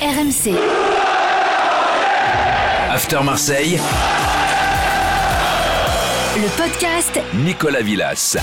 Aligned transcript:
RMC. 0.00 0.56
After 2.90 3.22
Marseille, 3.22 3.78
Le 6.36 6.56
podcast 6.56 7.20
Nicolas 7.34 7.82
Villas. 7.82 8.38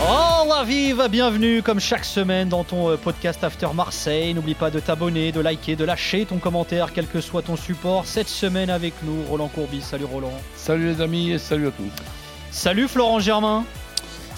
Oh 0.00 0.46
la 0.48 0.64
vive, 0.64 1.06
bienvenue 1.10 1.60
comme 1.62 1.80
chaque 1.80 2.06
semaine 2.06 2.48
dans 2.48 2.64
ton 2.64 2.88
euh, 2.88 2.96
podcast 2.96 3.44
After 3.44 3.68
Marseille. 3.74 4.32
N'oublie 4.32 4.54
pas 4.54 4.70
de 4.70 4.80
t'abonner, 4.80 5.32
de 5.32 5.40
liker, 5.40 5.76
de 5.76 5.84
lâcher 5.84 6.24
ton 6.24 6.38
commentaire, 6.38 6.94
quel 6.94 7.06
que 7.06 7.20
soit 7.20 7.42
ton 7.42 7.56
support. 7.56 8.06
Cette 8.06 8.28
semaine 8.28 8.70
avec 8.70 8.94
nous, 9.02 9.22
Roland 9.28 9.48
Courbis. 9.48 9.82
Salut 9.82 10.06
Roland. 10.06 10.32
Salut 10.56 10.94
les 10.94 11.02
amis 11.02 11.32
et 11.32 11.38
salut 11.38 11.68
à 11.68 11.72
tous. 11.72 11.90
Salut 12.50 12.88
Florent 12.88 13.20
Germain. 13.20 13.66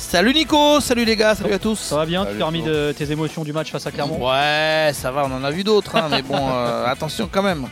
Salut 0.02 0.34
Nico, 0.34 0.80
salut 0.80 1.04
les 1.06 1.16
gars, 1.16 1.34
salut 1.34 1.54
à 1.54 1.58
tous. 1.58 1.78
Ça 1.78 1.96
va 1.96 2.04
bien 2.04 2.26
Tu 2.26 2.36
t'es 2.36 2.42
remis 2.42 2.60
de 2.62 2.92
tes 2.96 3.10
émotions 3.12 3.44
du 3.44 3.52
match 3.52 3.70
face 3.70 3.86
à 3.86 3.90
Clermont? 3.92 4.18
Ouais, 4.28 4.90
ça 4.92 5.10
va, 5.10 5.24
on 5.24 5.32
en 5.32 5.42
a 5.44 5.50
vu 5.50 5.64
d'autres, 5.64 5.96
hein, 5.96 6.08
mais 6.10 6.20
bon, 6.20 6.36
euh, 6.50 6.86
attention 6.86 7.28
quand 7.32 7.42
même. 7.42 7.66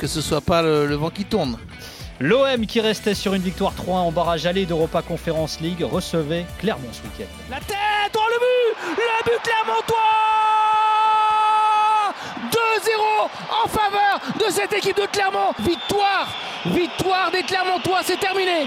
Que 0.00 0.06
ce 0.08 0.20
soit 0.20 0.40
pas 0.40 0.62
le, 0.62 0.86
le 0.86 0.94
vent 0.96 1.10
qui 1.10 1.24
tourne. 1.24 1.56
L'OM 2.18 2.66
qui 2.66 2.80
restait 2.80 3.14
sur 3.14 3.34
une 3.34 3.42
victoire 3.42 3.72
3 3.74 4.00
en 4.00 4.10
barrage 4.10 4.46
aller 4.46 4.64
d'Europa 4.66 5.02
Conference 5.02 5.60
League 5.60 5.84
recevait 5.88 6.44
Clermont 6.58 6.88
ce 6.92 7.02
week-end. 7.02 7.30
La 7.50 7.58
tête, 7.58 7.76
dans 8.12 8.20
le 8.26 8.38
but 8.40 8.96
Le 8.96 9.24
but 9.30 9.42
Clermontois 9.42 9.96
2-0 12.50 13.64
en 13.64 13.68
faveur 13.68 14.20
de 14.44 14.52
cette 14.52 14.72
équipe 14.72 14.96
de 14.96 15.06
Clermont. 15.12 15.52
Victoire 15.60 16.26
Victoire 16.66 17.30
des 17.30 17.42
Clermontois, 17.42 18.00
c'est 18.02 18.18
terminé. 18.18 18.66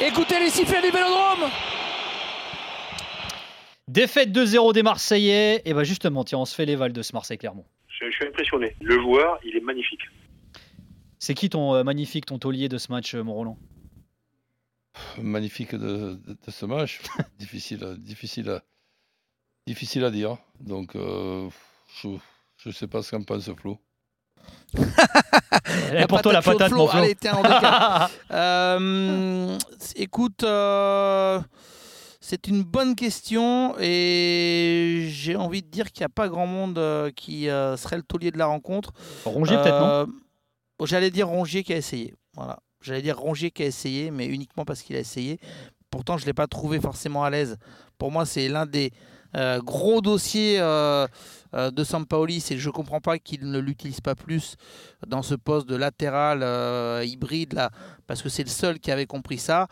Écoutez 0.00 0.40
les 0.40 0.50
sifflets 0.50 0.80
du 0.82 0.90
Vélodrome. 0.90 1.50
Défaite 3.90 4.30
2-0 4.30 4.72
des 4.72 4.82
Marseillais. 4.84 5.62
Et 5.64 5.74
bah 5.74 5.82
justement, 5.84 6.22
tiens, 6.24 6.38
on 6.38 6.44
se 6.44 6.54
fait 6.54 6.64
les 6.64 6.76
vals 6.76 6.92
de 6.92 7.02
ce 7.02 7.12
Marseille-Clermont. 7.12 7.64
Je, 7.88 8.06
je 8.08 8.14
suis 8.14 8.26
impressionné. 8.26 8.76
Le 8.80 9.00
joueur, 9.00 9.38
il 9.44 9.56
est 9.56 9.60
magnifique. 9.60 10.00
C'est 11.18 11.34
qui 11.34 11.50
ton 11.50 11.74
euh, 11.74 11.82
magnifique, 11.82 12.24
ton 12.26 12.38
taulier 12.38 12.68
de 12.68 12.78
ce 12.78 12.90
match, 12.92 13.14
euh, 13.14 13.22
mon 13.24 13.34
Roland? 13.34 13.58
Magnifique 15.18 15.74
de, 15.74 16.14
de- 16.14 16.36
de 16.46 16.50
ce 16.50 16.66
match. 16.66 17.00
difficile, 17.38 17.82
à- 17.84 17.94
difficile, 17.96 18.48
à, 18.50 18.62
difficile 19.66 20.04
à 20.04 20.10
dire. 20.10 20.36
Donc, 20.60 20.94
euh, 20.96 21.48
je 22.02 22.08
ne 22.66 22.72
sais 22.72 22.86
pas 22.86 23.02
ce 23.02 23.10
qu'en 23.10 23.22
pense 23.24 23.50
Flo. 23.54 23.78
Eh, 25.92 26.06
Pour 26.08 26.22
toi 26.22 26.32
la 26.32 26.42
patate, 26.42 26.68
Flo. 26.68 26.78
mon 26.78 26.86
Flo. 26.88 26.98
Allez, 27.00 27.14
tiens, 27.16 27.34
on 27.36 27.42
décale. 27.42 28.08
Euh, 28.30 29.58
écoute, 29.96 30.44
euh, 30.44 31.40
c'est 32.20 32.48
une 32.48 32.62
bonne 32.62 32.94
question 32.94 33.74
et 33.80 35.06
j'ai 35.08 35.36
envie 35.36 35.62
de 35.62 35.68
dire 35.68 35.90
qu'il 35.90 36.02
n'y 36.02 36.06
a 36.06 36.10
pas 36.10 36.28
grand 36.28 36.46
monde 36.46 36.78
euh, 36.78 37.10
qui 37.10 37.48
euh, 37.48 37.76
serait 37.78 37.96
le 37.96 38.02
taulier 38.02 38.30
de 38.30 38.38
la 38.38 38.46
rencontre. 38.46 38.92
Rongier 39.24 39.56
peut-être, 39.56 39.80
non 39.80 39.86
Euh, 39.86 40.06
J'allais 40.84 41.10
dire 41.10 41.28
Rongier 41.28 41.62
qui 41.62 41.72
a 41.72 41.76
essayé. 41.76 42.14
Voilà. 42.34 42.58
J'allais 42.82 43.02
dire 43.02 43.18
Rongier 43.18 43.50
qui 43.50 43.62
a 43.62 43.66
essayé, 43.66 44.10
mais 44.10 44.26
uniquement 44.26 44.64
parce 44.64 44.82
qu'il 44.82 44.96
a 44.96 44.98
essayé. 45.00 45.38
Pourtant, 45.90 46.16
je 46.16 46.22
ne 46.22 46.26
l'ai 46.26 46.32
pas 46.34 46.46
trouvé 46.46 46.80
forcément 46.80 47.24
à 47.24 47.30
l'aise. 47.30 47.56
Pour 47.98 48.10
moi, 48.10 48.24
c'est 48.24 48.48
l'un 48.48 48.64
des 48.64 48.92
euh, 49.36 49.60
gros 49.60 50.00
dossiers 50.00 50.58
euh, 50.60 51.06
euh, 51.54 51.70
de 51.70 51.84
Sampaoli. 51.84 52.40
C'est 52.40 52.58
je 52.58 52.68
ne 52.68 52.72
comprends 52.72 53.00
pas 53.00 53.18
qu'il 53.18 53.50
ne 53.50 53.58
l'utilise 53.58 54.00
pas 54.00 54.14
plus 54.14 54.56
dans 55.06 55.22
ce 55.22 55.34
poste 55.34 55.68
de 55.68 55.76
latéral 55.76 56.40
euh, 56.42 57.04
hybride, 57.04 57.52
là, 57.54 57.70
parce 58.06 58.22
que 58.22 58.28
c'est 58.28 58.44
le 58.44 58.50
seul 58.50 58.78
qui 58.78 58.90
avait 58.90 59.06
compris 59.06 59.38
ça. 59.38 59.68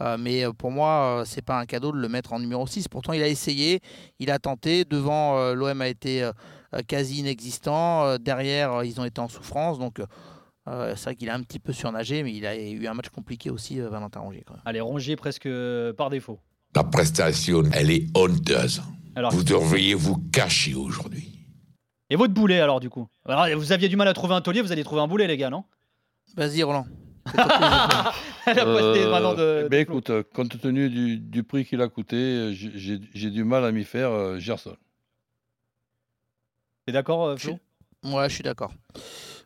Euh, 0.00 0.16
mais 0.18 0.44
euh, 0.44 0.52
pour 0.52 0.70
moi, 0.70 1.20
euh, 1.20 1.24
c'est 1.24 1.42
pas 1.42 1.58
un 1.58 1.66
cadeau 1.66 1.92
de 1.92 1.98
le 1.98 2.08
mettre 2.08 2.32
en 2.32 2.40
numéro 2.40 2.66
6. 2.66 2.88
Pourtant, 2.88 3.12
il 3.12 3.22
a 3.22 3.28
essayé, 3.28 3.80
il 4.18 4.30
a 4.30 4.38
tenté. 4.38 4.84
Devant, 4.84 5.38
euh, 5.38 5.54
l'OM 5.54 5.80
a 5.80 5.88
été 5.88 6.30
quasi 6.86 7.18
inexistant. 7.18 8.04
Euh, 8.04 8.18
derrière, 8.18 8.72
euh, 8.72 8.86
ils 8.86 9.00
ont 9.00 9.04
été 9.04 9.20
en 9.20 9.28
souffrance. 9.28 9.78
Donc, 9.78 10.00
euh, 10.68 10.94
c'est 10.96 11.04
vrai 11.04 11.16
qu'il 11.16 11.28
a 11.28 11.34
un 11.34 11.42
petit 11.42 11.58
peu 11.58 11.72
surnagé, 11.72 12.22
mais 12.22 12.32
il 12.32 12.46
a 12.46 12.56
eu 12.56 12.86
un 12.86 12.94
match 12.94 13.08
compliqué 13.08 13.50
aussi, 13.50 13.80
euh, 13.80 13.88
Valentin 13.88 14.20
Rongier. 14.20 14.44
Allez, 14.64 14.80
Rongier 14.80 15.16
presque 15.16 15.48
par 15.96 16.10
défaut. 16.10 16.40
La 16.74 16.84
prestation, 16.84 17.64
elle 17.72 17.90
est 17.90 18.06
honteuse. 18.16 18.82
Alors, 19.14 19.32
Vous 19.32 19.44
devriez 19.44 19.94
vous 19.94 20.16
cacher 20.32 20.74
aujourd'hui. 20.74 21.28
et 22.10 22.16
votre 22.16 22.32
boulet 22.34 22.60
alors 22.60 22.80
du 22.80 22.88
coup? 22.90 23.08
Alors, 23.26 23.46
Vous 23.58 23.72
aviez 23.72 23.88
du 23.88 23.96
mal 23.96 24.08
à 24.08 24.12
trouver 24.14 24.34
un 24.34 24.40
taulier, 24.40 24.62
vous 24.62 24.72
allez 24.72 24.84
trouver 24.84 25.02
un 25.02 25.06
boulet 25.08 25.26
les 25.26 25.36
gars, 25.36 25.50
non? 25.50 25.64
Vas-y, 26.36 26.62
Roland. 26.62 26.86
La 27.34 28.64
postée 28.64 29.06
maintenant 29.06 29.34
de- 29.34 29.40
Euh, 29.40 29.62
de 29.64 29.68
ben 29.68 29.80
écoute, 29.80 30.10
euh, 30.10 30.22
compte 30.34 30.60
tenu 30.60 30.88
du, 30.90 31.18
du 31.18 31.42
prix 31.44 31.64
qu'il 31.64 31.80
a 31.80 31.88
coûté, 31.88 32.16
euh, 32.16 32.52
j'ai- 32.52 33.30
du 33.30 33.44
mal 33.44 33.64
à 33.64 33.70
m'y 33.70 33.84
faire 33.84 34.10
euh, 34.10 34.38
Gerson. 34.40 34.76
T'es 36.86 36.92
d'accord 36.92 37.26
euh, 37.26 37.36
Flo? 37.36 37.58
Ouais, 38.04 38.28
je 38.28 38.34
suis 38.34 38.42
d'accord. 38.42 38.72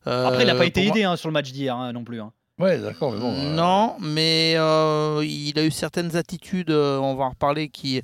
Après, 0.07 0.45
il 0.45 0.47
n'a 0.47 0.55
pas 0.55 0.65
été 0.65 0.81
moi- 0.83 0.91
aidé 0.91 1.03
hein, 1.05 1.17
sur 1.17 1.29
le 1.29 1.33
match 1.35 1.53
d'hier 1.53 1.77
hein, 1.77 1.93
non 1.93 2.05
plus. 2.05 2.21
hein. 2.21 2.33
D'accord, 2.59 3.13
euh, 3.13 3.55
Non, 3.55 3.97
mais 4.01 4.55
euh, 4.57 5.23
il 5.23 5.59
a 5.59 5.65
eu 5.67 5.71
certaines 5.71 6.17
attitudes, 6.17 6.71
euh, 6.71 6.97
on 6.99 7.15
va 7.15 7.25
en 7.25 7.31
reparler, 7.31 7.69
qui, 7.69 8.01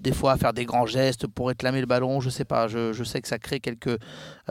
des 0.00 0.12
fois, 0.12 0.36
faire 0.36 0.52
des 0.52 0.64
grands 0.64 0.86
gestes 0.86 1.26
pour 1.26 1.48
réclamer 1.48 1.80
le 1.80 1.86
ballon, 1.86 2.20
je 2.20 2.30
sais 2.30 2.44
pas, 2.44 2.68
je, 2.68 3.02
sais 3.02 3.20
que 3.20 3.26
ça 3.26 3.38
crée 3.38 3.58
quelques 3.58 3.98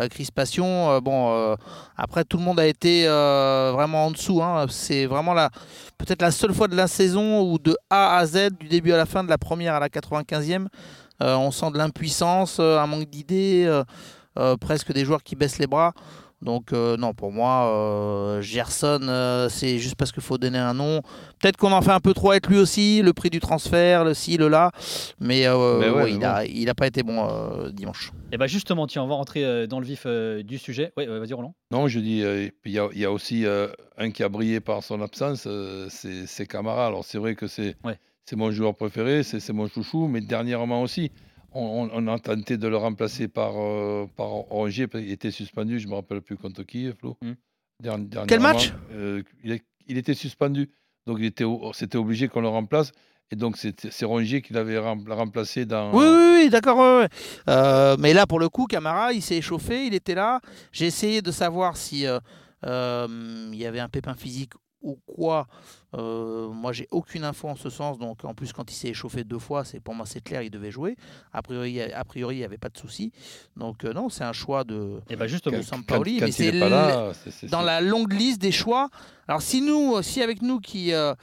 crispations. 0.09 0.99
Bon, 0.99 1.55
après, 1.95 2.25
tout 2.25 2.37
le 2.37 2.43
monde 2.43 2.59
a 2.59 2.67
été 2.67 3.05
vraiment 3.07 4.07
en 4.07 4.11
dessous. 4.11 4.43
hein. 4.43 4.65
C'est 4.69 5.05
vraiment 5.05 5.33
la, 5.33 5.51
peut-être 5.97 6.21
la 6.21 6.31
seule 6.31 6.53
fois 6.53 6.67
de 6.67 6.75
la 6.75 6.87
saison 6.87 7.49
où 7.49 7.59
de 7.59 7.77
A 7.89 8.17
à 8.17 8.25
Z, 8.25 8.49
du 8.59 8.67
début 8.67 8.91
à 8.91 8.97
la 8.97 9.05
fin, 9.05 9.23
de 9.23 9.29
la 9.29 9.37
première 9.37 9.75
à 9.75 9.79
la 9.79 9.87
95e, 9.87 10.67
euh, 11.23 11.35
on 11.35 11.51
sent 11.51 11.71
de 11.71 11.77
l'impuissance, 11.77 12.59
un 12.59 12.85
manque 12.87 13.09
d'idées, 13.09 13.83
presque 14.59 14.91
des 14.91 15.05
joueurs 15.05 15.23
qui 15.23 15.37
baissent 15.37 15.59
les 15.59 15.67
bras. 15.67 15.93
Donc 16.41 16.71
euh, 16.71 16.97
non, 16.97 17.13
pour 17.13 17.31
moi, 17.31 17.65
euh, 17.73 18.41
Gerson, 18.41 18.99
euh, 19.03 19.49
c'est 19.49 19.79
juste 19.79 19.95
parce 19.95 20.11
qu'il 20.11 20.21
faut 20.21 20.37
donner 20.37 20.59
un 20.59 20.73
nom. 20.75 21.01
Peut-être 21.41 21.57
qu'on 21.57 21.71
en 21.71 21.81
fait 21.81 21.91
un 21.91 21.99
peu 21.99 22.13
trop 22.13 22.31
avec 22.31 22.47
lui 22.47 22.59
aussi, 22.59 23.01
le 23.01 23.11
prix 23.13 23.29
du 23.31 23.39
transfert, 23.39 24.03
le 24.03 24.13
ci, 24.13 24.37
le 24.37 24.47
là. 24.47 24.71
Mais, 25.19 25.47
euh, 25.47 25.79
Mais 25.79 25.89
ouais, 25.89 25.95
ouais, 25.95 26.03
mais 26.05 26.11
il 26.11 26.19
n'a 26.19 26.45
il 26.45 26.69
a 26.69 26.75
pas 26.75 26.85
été 26.87 27.01
bon 27.01 27.27
euh, 27.27 27.71
dimanche. 27.71 28.11
Et 28.31 28.37
bah 28.37 28.45
justement, 28.45 28.85
tiens, 28.85 29.03
on 29.03 29.07
va 29.07 29.15
rentrer 29.15 29.65
dans 29.67 29.79
le 29.79 29.85
vif 29.85 30.03
euh, 30.05 30.43
du 30.43 30.57
sujet. 30.59 30.91
Oui, 30.95 31.07
vas-y 31.07 31.33
Roland. 31.33 31.55
Non, 31.71 31.87
je 31.87 31.99
dis, 31.99 32.21
euh, 32.23 32.49
puis 32.61 32.71
il 32.71 32.75
y, 32.75 32.79
a- 32.79 32.89
il 32.93 32.99
y 32.99 33.05
a 33.05 33.11
aussi 33.11 33.45
euh, 33.45 33.67
un 33.97 34.11
qui 34.11 34.21
a 34.21 34.29
brillé 34.29 34.59
par 34.59 34.83
son 34.83 35.01
absence, 35.01 35.45
euh, 35.47 35.87
c'est 35.89 36.45
Camara. 36.45 36.85
Alors 36.87 37.03
c'est 37.03 37.17
vrai 37.17 37.33
que 37.35 37.47
c'est 37.47 37.75
Ouais. 37.83 37.97
mon 38.35 38.51
joueur 38.51 38.75
préféré, 38.75 39.23
c'est 39.23 39.39
c'est 39.39 39.53
mon 39.53 39.67
chouchou, 39.67 40.07
mais 40.07 40.21
dernièrement 40.21 40.83
aussi, 40.83 41.11
on, 41.53 42.07
a 42.07 42.19
tenté 42.19 42.57
de 42.57 42.67
le 42.67 42.77
remplacer 42.77 43.27
par, 43.27 43.53
euh, 43.57 44.05
par 44.15 44.27
Rongier, 44.27 44.87
parce 44.87 45.03
qu'il 45.03 45.11
était 45.13 45.31
suspendu, 45.31 45.79
je 45.79 45.85
ne 45.85 45.91
me 45.91 45.95
rappelle 45.95 46.21
plus 46.21 46.37
contre 46.37 46.63
qui, 46.63 46.91
Flo. 46.99 47.17
Hmm. 47.21 47.33
Quel 48.27 48.39
match? 48.39 48.73
euh, 48.91 49.21
il, 49.43 49.51
est- 49.51 49.63
il 49.87 49.97
était 49.97 50.13
suspendu, 50.13 50.69
donc 51.05 51.19
était, 51.21 51.45
c'était 51.73 51.97
obligé 51.97 52.27
qu'on 52.27 52.41
le 52.41 52.47
remplace. 52.47 52.91
Et 53.29 53.35
donc 53.35 53.57
c'est 53.57 54.05
Rongier 54.05 54.41
qui 54.41 54.53
l'avait 54.53 54.77
rem- 54.77 55.03
remplacé 55.11 55.65
dans... 55.65 55.91
Oui, 55.93 56.05
oui, 56.05 56.43
oui, 56.43 56.49
d'accord. 56.49 56.77
ouais, 56.77 56.99
ouais. 57.03 57.09
Euh, 57.49 57.97
mais 57.99 58.13
là, 58.13 58.25
pour 58.25 58.39
le 58.39 58.47
coup, 58.47 58.67
Camara, 58.67 59.11
il 59.11 59.21
s'est 59.21 59.35
échauffé, 59.37 59.85
il 59.85 59.93
était 59.93 60.15
là. 60.15 60.39
J'ai 60.71 60.85
essayé 60.85 61.21
de 61.21 61.31
savoir 61.31 61.75
si 61.75 62.07
euh, 62.07 62.19
euh, 62.65 63.49
il 63.51 63.59
y 63.59 63.65
avait 63.65 63.81
un 63.81 63.89
pépin 63.89 64.13
physique 64.13 64.53
ou 64.81 64.95
quoi. 65.07 65.47
Euh, 65.95 66.49
moi, 66.49 66.71
j'ai 66.73 66.87
aucune 66.91 67.23
info 67.23 67.47
en 67.47 67.55
ce 67.55 67.69
sens. 67.69 67.97
Donc, 67.97 68.23
en 68.25 68.33
plus, 68.33 68.53
quand 68.53 68.69
il 68.71 68.75
s'est 68.75 68.89
échauffé 68.89 69.23
deux 69.23 69.39
fois, 69.39 69.65
c'est 69.65 69.79
pour 69.79 69.95
moi 69.95 70.05
c'est 70.05 70.21
clair, 70.23 70.41
il 70.41 70.49
devait 70.51 70.71
jouer. 70.71 70.95
A 71.33 71.41
priori, 71.41 71.81
a- 71.81 72.03
priori, 72.05 72.35
il 72.35 72.39
n'y 72.39 72.45
avait 72.45 72.57
pas 72.57 72.69
de 72.69 72.77
souci. 72.77 73.11
Donc, 73.55 73.83
euh, 73.85 73.93
non, 73.93 74.09
c'est 74.09 74.23
un 74.23 74.33
choix 74.33 74.63
de, 74.63 74.99
Et 75.09 75.15
bah 75.15 75.27
justement. 75.27 75.57
de 75.57 75.63
Quand, 75.63 75.77
Sampaoli. 75.77 76.19
quand 76.19 76.25
mais 76.25 76.31
c'est 76.31 76.51
dans 77.49 77.61
la 77.61 77.81
longue 77.81 78.13
liste 78.13 78.39
des 78.41 78.51
choix. 78.51 78.89
Alors 79.27 79.41
si 79.41 79.61
nous, 79.61 80.01
si 80.01 80.21
avec 80.21 80.41
nous 80.41 80.59
qui 80.59 80.93
euh, 80.93 81.13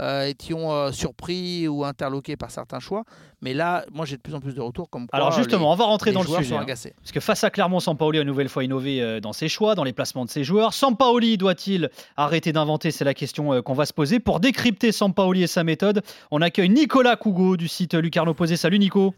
euh, 0.00 0.26
étions 0.26 0.72
euh, 0.72 0.92
surpris 0.92 1.66
ou 1.66 1.84
interloqués 1.84 2.36
par 2.36 2.50
certains 2.50 2.78
choix, 2.78 3.04
mais 3.42 3.54
là, 3.54 3.84
moi 3.92 4.06
j'ai 4.06 4.16
de 4.16 4.22
plus 4.22 4.34
en 4.34 4.40
plus 4.40 4.54
de 4.54 4.60
retours 4.60 4.88
comme 4.90 5.06
quoi 5.08 5.16
Alors 5.16 5.32
justement, 5.32 5.66
les, 5.66 5.72
on 5.72 5.74
va 5.76 5.84
rentrer 5.86 6.12
dans 6.12 6.22
le 6.22 6.28
sujet. 6.28 6.54
hein. 6.54 6.64
Parce 6.66 7.12
que 7.12 7.20
face 7.20 7.42
à 7.44 7.50
Clermont, 7.50 7.80
Sampaoli 7.80 8.18
a 8.18 8.22
une 8.22 8.28
nouvelle 8.28 8.48
fois 8.48 8.64
innové 8.64 9.02
euh, 9.02 9.20
dans 9.20 9.32
ses 9.32 9.48
choix, 9.48 9.74
dans 9.74 9.84
les 9.84 9.92
placements 9.92 10.24
de 10.24 10.30
ses 10.30 10.44
joueurs. 10.44 10.72
Sampaoli 10.72 11.36
doit-il 11.36 11.90
arrêter 12.16 12.52
d'inventer? 12.52 12.90
C'est 12.90 13.04
la 13.04 13.14
question 13.14 13.52
euh, 13.52 13.62
qu'on 13.62 13.74
va 13.74 13.86
se 13.86 13.92
poser. 13.92 14.20
Pour 14.20 14.40
décrypter 14.40 14.92
Sampaoli 14.92 15.42
et 15.42 15.46
sa 15.48 15.64
méthode, 15.64 16.02
on 16.30 16.40
accueille 16.42 16.68
Nicolas 16.70 17.16
Cougo 17.16 17.56
du 17.56 17.68
site 17.68 17.94
Lucarno 17.94 18.34
Posé. 18.34 18.56
Salut 18.56 18.78
Nico. 18.78 19.14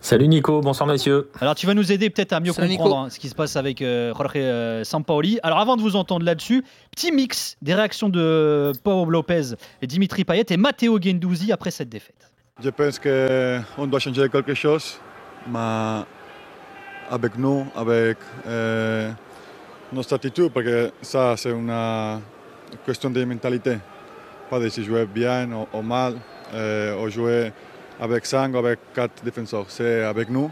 Salut 0.00 0.28
Nico, 0.28 0.60
bonsoir 0.60 0.88
messieurs. 0.88 1.30
Alors 1.40 1.54
tu 1.54 1.66
vas 1.66 1.74
nous 1.74 1.92
aider 1.92 2.10
peut-être 2.10 2.32
à 2.32 2.40
mieux 2.40 2.52
Salut, 2.52 2.76
comprendre 2.76 2.98
hein, 2.98 3.10
ce 3.10 3.18
qui 3.18 3.28
se 3.28 3.34
passe 3.34 3.56
avec 3.56 3.80
euh, 3.82 4.12
Jorge 4.14 4.32
euh, 4.36 4.84
Sampaoli. 4.84 5.38
Alors 5.42 5.58
avant 5.58 5.76
de 5.76 5.82
vous 5.82 5.96
entendre 5.96 6.26
là-dessus, 6.26 6.64
petit 6.90 7.12
mix 7.12 7.56
des 7.62 7.74
réactions 7.74 8.08
de 8.08 8.72
Paul 8.82 9.08
Lopez, 9.08 9.54
et 9.80 9.86
Dimitri 9.86 10.24
Payet 10.24 10.46
et 10.50 10.56
Matteo 10.56 10.98
Guendouzi 10.98 11.52
après 11.52 11.70
cette 11.70 11.88
défaite. 11.88 12.32
Je 12.62 12.70
pense 12.70 12.98
qu'on 12.98 13.86
doit 13.86 14.00
changer 14.00 14.28
quelque 14.28 14.54
chose, 14.54 14.98
mais 15.48 16.02
avec 17.10 17.36
nous, 17.38 17.66
avec 17.74 18.18
euh, 18.46 19.10
notre 19.92 20.14
attitude, 20.14 20.50
parce 20.52 20.66
que 20.66 20.90
ça, 21.02 21.36
c'est 21.36 21.50
une 21.50 22.20
question 22.86 23.10
de 23.10 23.24
mentalité. 23.24 23.78
Pas 24.50 24.58
de 24.58 24.68
si 24.68 24.84
jouer 24.84 25.06
bien 25.06 25.50
ou, 25.52 25.66
ou 25.76 25.82
mal, 25.82 26.14
euh, 26.54 27.02
ou 27.02 27.10
jouer 27.10 27.52
avec 28.00 28.26
5 28.26 28.54
ou 28.54 28.58
avec 28.58 28.78
4 28.94 29.24
défenseurs. 29.24 29.66
C'est 29.68 30.02
avec 30.02 30.28
nous. 30.28 30.50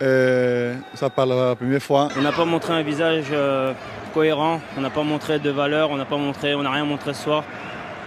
et 0.00 0.72
ça 0.94 1.10
parle 1.10 1.30
la 1.30 1.54
première 1.54 1.82
fois. 1.82 2.08
On 2.16 2.22
n'a 2.22 2.32
pas 2.32 2.44
montré 2.44 2.72
un 2.72 2.82
visage 2.82 3.26
euh, 3.32 3.72
cohérent, 4.12 4.60
on 4.76 4.80
n'a 4.80 4.90
pas 4.90 5.02
montré 5.02 5.38
de 5.38 5.50
valeur, 5.50 5.90
on 5.90 5.96
n'a 5.96 6.70
rien 6.70 6.84
montré 6.84 7.14
ce 7.14 7.22
soir. 7.22 7.44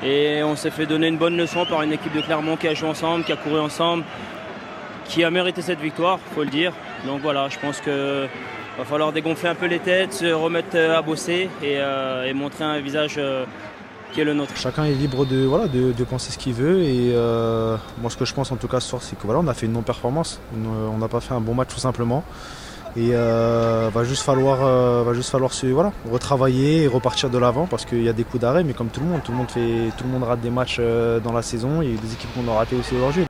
Et 0.04 0.44
on 0.44 0.56
s'est 0.56 0.70
fait 0.70 0.86
donner 0.86 1.08
une 1.08 1.18
bonne 1.18 1.38
leçon 1.38 1.66
par 1.66 1.82
une 1.82 1.92
équipe 1.92 2.14
de 2.14 2.22
Clermont 2.22 2.56
qui 2.56 2.68
a 2.68 2.74
joué 2.74 2.88
ensemble, 2.88 3.24
qui 3.24 3.32
a 3.32 3.36
couru 3.36 3.60
ensemble, 3.60 4.04
qui 5.06 5.24
a 5.24 5.32
mérité 5.32 5.62
cette 5.62 5.80
victoire, 5.80 6.20
faut 6.36 6.44
le 6.44 6.50
dire. 6.50 6.72
Donc 7.06 7.22
voilà, 7.22 7.50
je 7.50 7.58
pense 7.58 7.82
que 7.82 8.28
va 8.78 8.86
falloir 8.86 9.12
dégonfler 9.12 9.50
un 9.50 9.56
peu 9.56 9.66
les 9.66 9.80
têtes, 9.80 10.14
se 10.14 10.32
remettre 10.32 10.76
euh, 10.76 10.98
à 10.98 11.02
bosser 11.02 11.50
et, 11.64 11.78
euh, 11.78 12.26
et 12.26 12.34
montrer 12.34 12.64
un 12.64 12.80
visage 12.80 13.20
Chacun 14.56 14.86
est 14.86 14.94
libre 14.94 15.26
de, 15.26 15.46
voilà, 15.46 15.68
de, 15.68 15.92
de 15.92 16.04
penser 16.04 16.32
ce 16.32 16.38
qu'il 16.38 16.54
veut 16.54 16.82
et 16.82 17.12
euh, 17.14 17.78
moi 18.02 18.10
ce 18.10 18.18
que 18.18 18.26
je 18.26 18.34
pense 18.34 18.52
en 18.52 18.56
tout 18.56 18.68
cas 18.68 18.80
ce 18.80 18.90
soir 18.90 19.02
c'est 19.02 19.16
que 19.18 19.24
voilà, 19.26 19.40
on 19.40 19.48
a 19.48 19.54
fait 19.54 19.68
une 19.68 19.74
non-performance, 19.74 20.40
on 20.56 20.98
n'a 20.98 21.08
pas 21.08 21.20
fait 21.20 21.34
un 21.34 21.42
bon 21.42 21.54
match 21.54 21.70
tout 21.74 21.80
simplement. 21.80 22.24
Et 22.96 23.12
euh, 23.14 23.92
va 23.94 24.04
juste 24.04 24.24
falloir, 24.24 24.66
euh, 24.66 25.04
va 25.04 25.14
juste 25.14 25.30
falloir 25.30 25.54
se, 25.54 25.68
voilà, 25.68 25.92
retravailler 26.12 26.84
et 26.84 26.88
repartir 26.88 27.30
de 27.30 27.38
l'avant 27.38 27.68
parce 27.68 27.86
qu'il 27.86 28.02
y 28.02 28.10
a 28.10 28.14
des 28.14 28.24
coups 28.24 28.42
d'arrêt 28.42 28.64
mais 28.64 28.74
comme 28.74 28.88
tout 28.88 29.02
le 29.02 29.06
monde, 29.06 29.22
tout 29.24 29.32
le 29.32 29.38
monde, 29.38 29.52
fait, 29.52 29.92
tout 29.98 30.04
le 30.06 30.10
monde 30.10 30.24
rate 30.24 30.42
des 30.42 30.50
matchs 30.50 30.78
euh, 30.80 31.20
dans 31.20 31.34
la 31.34 31.44
saison, 31.44 31.84
il 31.84 31.94
y 31.94 31.98
des 31.98 32.14
équipes 32.14 32.30
qu'on 32.34 32.52
raté 32.52 32.76
aussi 32.76 32.96
aujourd'hui. 32.96 33.26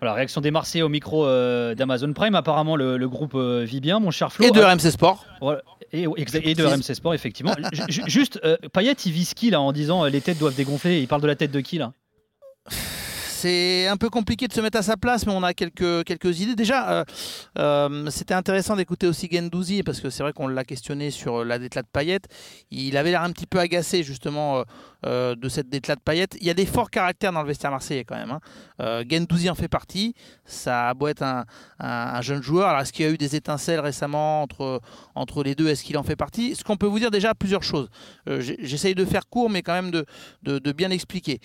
Voilà, 0.00 0.12
réaction 0.14 0.40
des 0.42 0.50
Marseillais 0.50 0.82
au 0.82 0.88
micro 0.90 1.24
euh, 1.26 1.74
d'Amazon 1.74 2.12
Prime. 2.12 2.34
Apparemment, 2.34 2.76
le, 2.76 2.96
le 2.98 3.08
groupe 3.08 3.34
euh, 3.34 3.64
vit 3.64 3.80
bien, 3.80 3.98
mon 3.98 4.10
cher 4.10 4.32
Flo. 4.32 4.44
Et 4.46 4.50
de 4.50 4.60
Euh, 4.60 4.66
RMC 4.68 4.90
Sport. 4.90 5.24
voilà, 5.40 5.62
et, 5.92 6.02
de 6.06 6.64
RMC 6.64 6.94
Sport, 6.94 7.14
effectivement. 7.14 7.54
Ju- 7.72 7.82
ju- 7.88 8.02
Juste, 8.06 8.40
euh, 8.44 8.56
Payet, 8.72 8.92
il 8.92 9.12
vise 9.12 9.32
qui 9.34 9.50
là 9.50 9.60
en 9.60 9.72
disant 9.72 10.04
les 10.04 10.20
têtes 10.20 10.38
doivent 10.38 10.54
dégonfler 10.54 11.00
Il 11.00 11.08
parle 11.08 11.22
de 11.22 11.26
la 11.26 11.36
tête 11.36 11.50
de 11.50 11.60
qui 11.60 11.78
là? 11.78 11.92
C'est 13.38 13.86
un 13.86 13.96
peu 13.98 14.08
compliqué 14.08 14.48
de 14.48 14.52
se 14.52 14.60
mettre 14.60 14.78
à 14.78 14.82
sa 14.82 14.96
place, 14.96 15.26
mais 15.26 15.32
on 15.32 15.42
a 15.42 15.52
quelques, 15.52 16.04
quelques 16.04 16.40
idées. 16.40 16.54
Déjà, 16.56 16.90
euh, 16.90 17.04
euh, 17.58 18.10
c'était 18.10 18.34
intéressant 18.34 18.76
d'écouter 18.76 19.06
aussi 19.06 19.28
Gendouzi, 19.30 19.82
parce 19.82 20.00
que 20.00 20.08
c'est 20.10 20.22
vrai 20.22 20.32
qu'on 20.32 20.48
l'a 20.48 20.64
questionné 20.64 21.10
sur 21.10 21.44
la 21.44 21.58
déclat 21.58 21.82
de 21.82 21.86
Payet. 21.92 22.20
Il 22.70 22.96
avait 22.96 23.10
l'air 23.10 23.22
un 23.22 23.30
petit 23.30 23.46
peu 23.46 23.58
agacé, 23.60 24.02
justement, 24.02 24.64
euh, 25.04 25.34
de 25.34 25.48
cette 25.48 25.68
déclat 25.68 25.96
de. 25.96 26.02
Il 26.40 26.46
y 26.46 26.50
a 26.50 26.54
des 26.54 26.66
forts 26.66 26.90
caractères 26.90 27.32
dans 27.32 27.42
le 27.42 27.48
vestiaire 27.48 27.70
marseillais, 27.70 28.04
quand 28.04 28.16
même. 28.16 28.30
hein. 28.30 28.40
Euh, 28.80 29.04
Gendouzi 29.08 29.50
en 29.50 29.54
fait 29.54 29.68
partie. 29.68 30.14
Ça 30.44 30.88
a 30.88 30.94
un, 31.22 31.44
un- 31.80 32.14
un 32.14 32.20
jeune 32.22 32.42
joueur. 32.42 32.68
Alors, 32.68 32.80
est-ce 32.80 32.92
qu'il 32.92 33.04
y 33.04 33.08
a 33.08 33.12
eu 33.12 33.18
des 33.18 33.36
étincelles 33.36 33.80
récemment 33.80 34.42
entre, 34.42 34.80
les 35.42 35.54
deux? 35.54 35.68
Est-ce 35.68 35.84
qu'il 35.84 35.98
en 35.98 36.02
fait 36.02 36.16
partie? 36.16 36.54
Ce 36.54 36.64
qu'on 36.64 36.76
peut 36.76 36.86
vous 36.86 36.98
dire 36.98 37.10
déjà, 37.10 37.34
plusieurs 37.34 37.62
choses. 37.62 37.88
Euh, 38.28 38.40
J'essaye 38.40 38.94
de 38.94 39.04
faire 39.04 39.28
court, 39.28 39.50
mais 39.50 39.62
quand 39.62 39.74
même 39.74 39.90
de, 39.90 40.06
de, 40.42 40.58
bien 40.72 40.90
expliquer. 40.90 41.40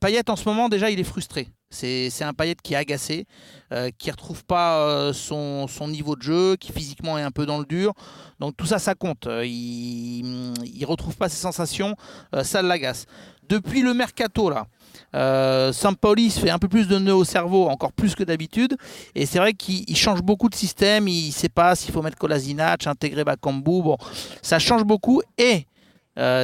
Payet, 0.00 0.30
en 0.30 0.36
ce 0.36 0.48
moment, 0.48 0.68
déjà, 0.68 0.90
il 0.90 0.98
est 1.00 1.04
frustré. 1.04 1.48
C'est 1.72 2.22
un 2.22 2.34
Payet 2.34 2.54
qui 2.62 2.74
est 2.74 2.76
agacé, 2.76 3.26
euh, 3.72 3.90
qui 3.96 4.08
ne 4.08 4.12
retrouve 4.12 4.44
pas 4.44 4.78
euh, 4.80 5.12
son, 5.12 5.66
niveau 5.88 6.16
de 6.16 6.22
jeu, 6.22 6.56
qui 6.56 6.70
physiquement 6.70 7.18
est 7.18 7.22
un 7.22 7.30
peu 7.30 7.46
dans 7.46 7.58
le 7.58 7.64
dur. 7.64 7.94
Donc 8.40 8.56
tout 8.56 8.66
ça, 8.66 8.78
ça 8.78 8.94
compte. 8.94 9.26
Euh, 9.26 9.44
Il 9.44 10.22
ne 10.22 10.86
retrouve 10.86 11.16
pas 11.16 11.28
ses 11.28 11.40
sensations, 11.40 11.96
ça 12.42 12.62
l'agace. 12.62 13.06
Depuis 13.48 13.82
le 13.82 13.94
mercato, 13.94 14.50
là, 14.50 14.66
euh, 15.14 15.72
se 15.72 16.40
fait 16.40 16.50
un 16.50 16.58
peu 16.58 16.68
plus 16.68 16.86
de 16.86 16.98
nœuds 16.98 17.14
au 17.14 17.24
cerveau, 17.24 17.68
encore 17.68 17.92
plus 17.92 18.14
que 18.14 18.22
d'habitude. 18.22 18.76
Et 19.14 19.26
c'est 19.26 19.38
vrai 19.38 19.54
qu'il 19.54 19.84
il 19.88 19.96
change 19.96 20.22
beaucoup 20.22 20.48
de 20.48 20.54
système. 20.54 21.08
Il 21.08 21.28
ne 21.28 21.32
sait 21.32 21.48
pas 21.48 21.74
s'il 21.74 21.92
faut 21.92 22.02
mettre 22.02 22.18
Kolasinac, 22.18 22.86
intégrer 22.86 23.24
Bakambu. 23.24 23.82
Bon, 23.82 23.96
ça 24.42 24.58
change 24.58 24.84
beaucoup. 24.84 25.22
Et 25.38 25.66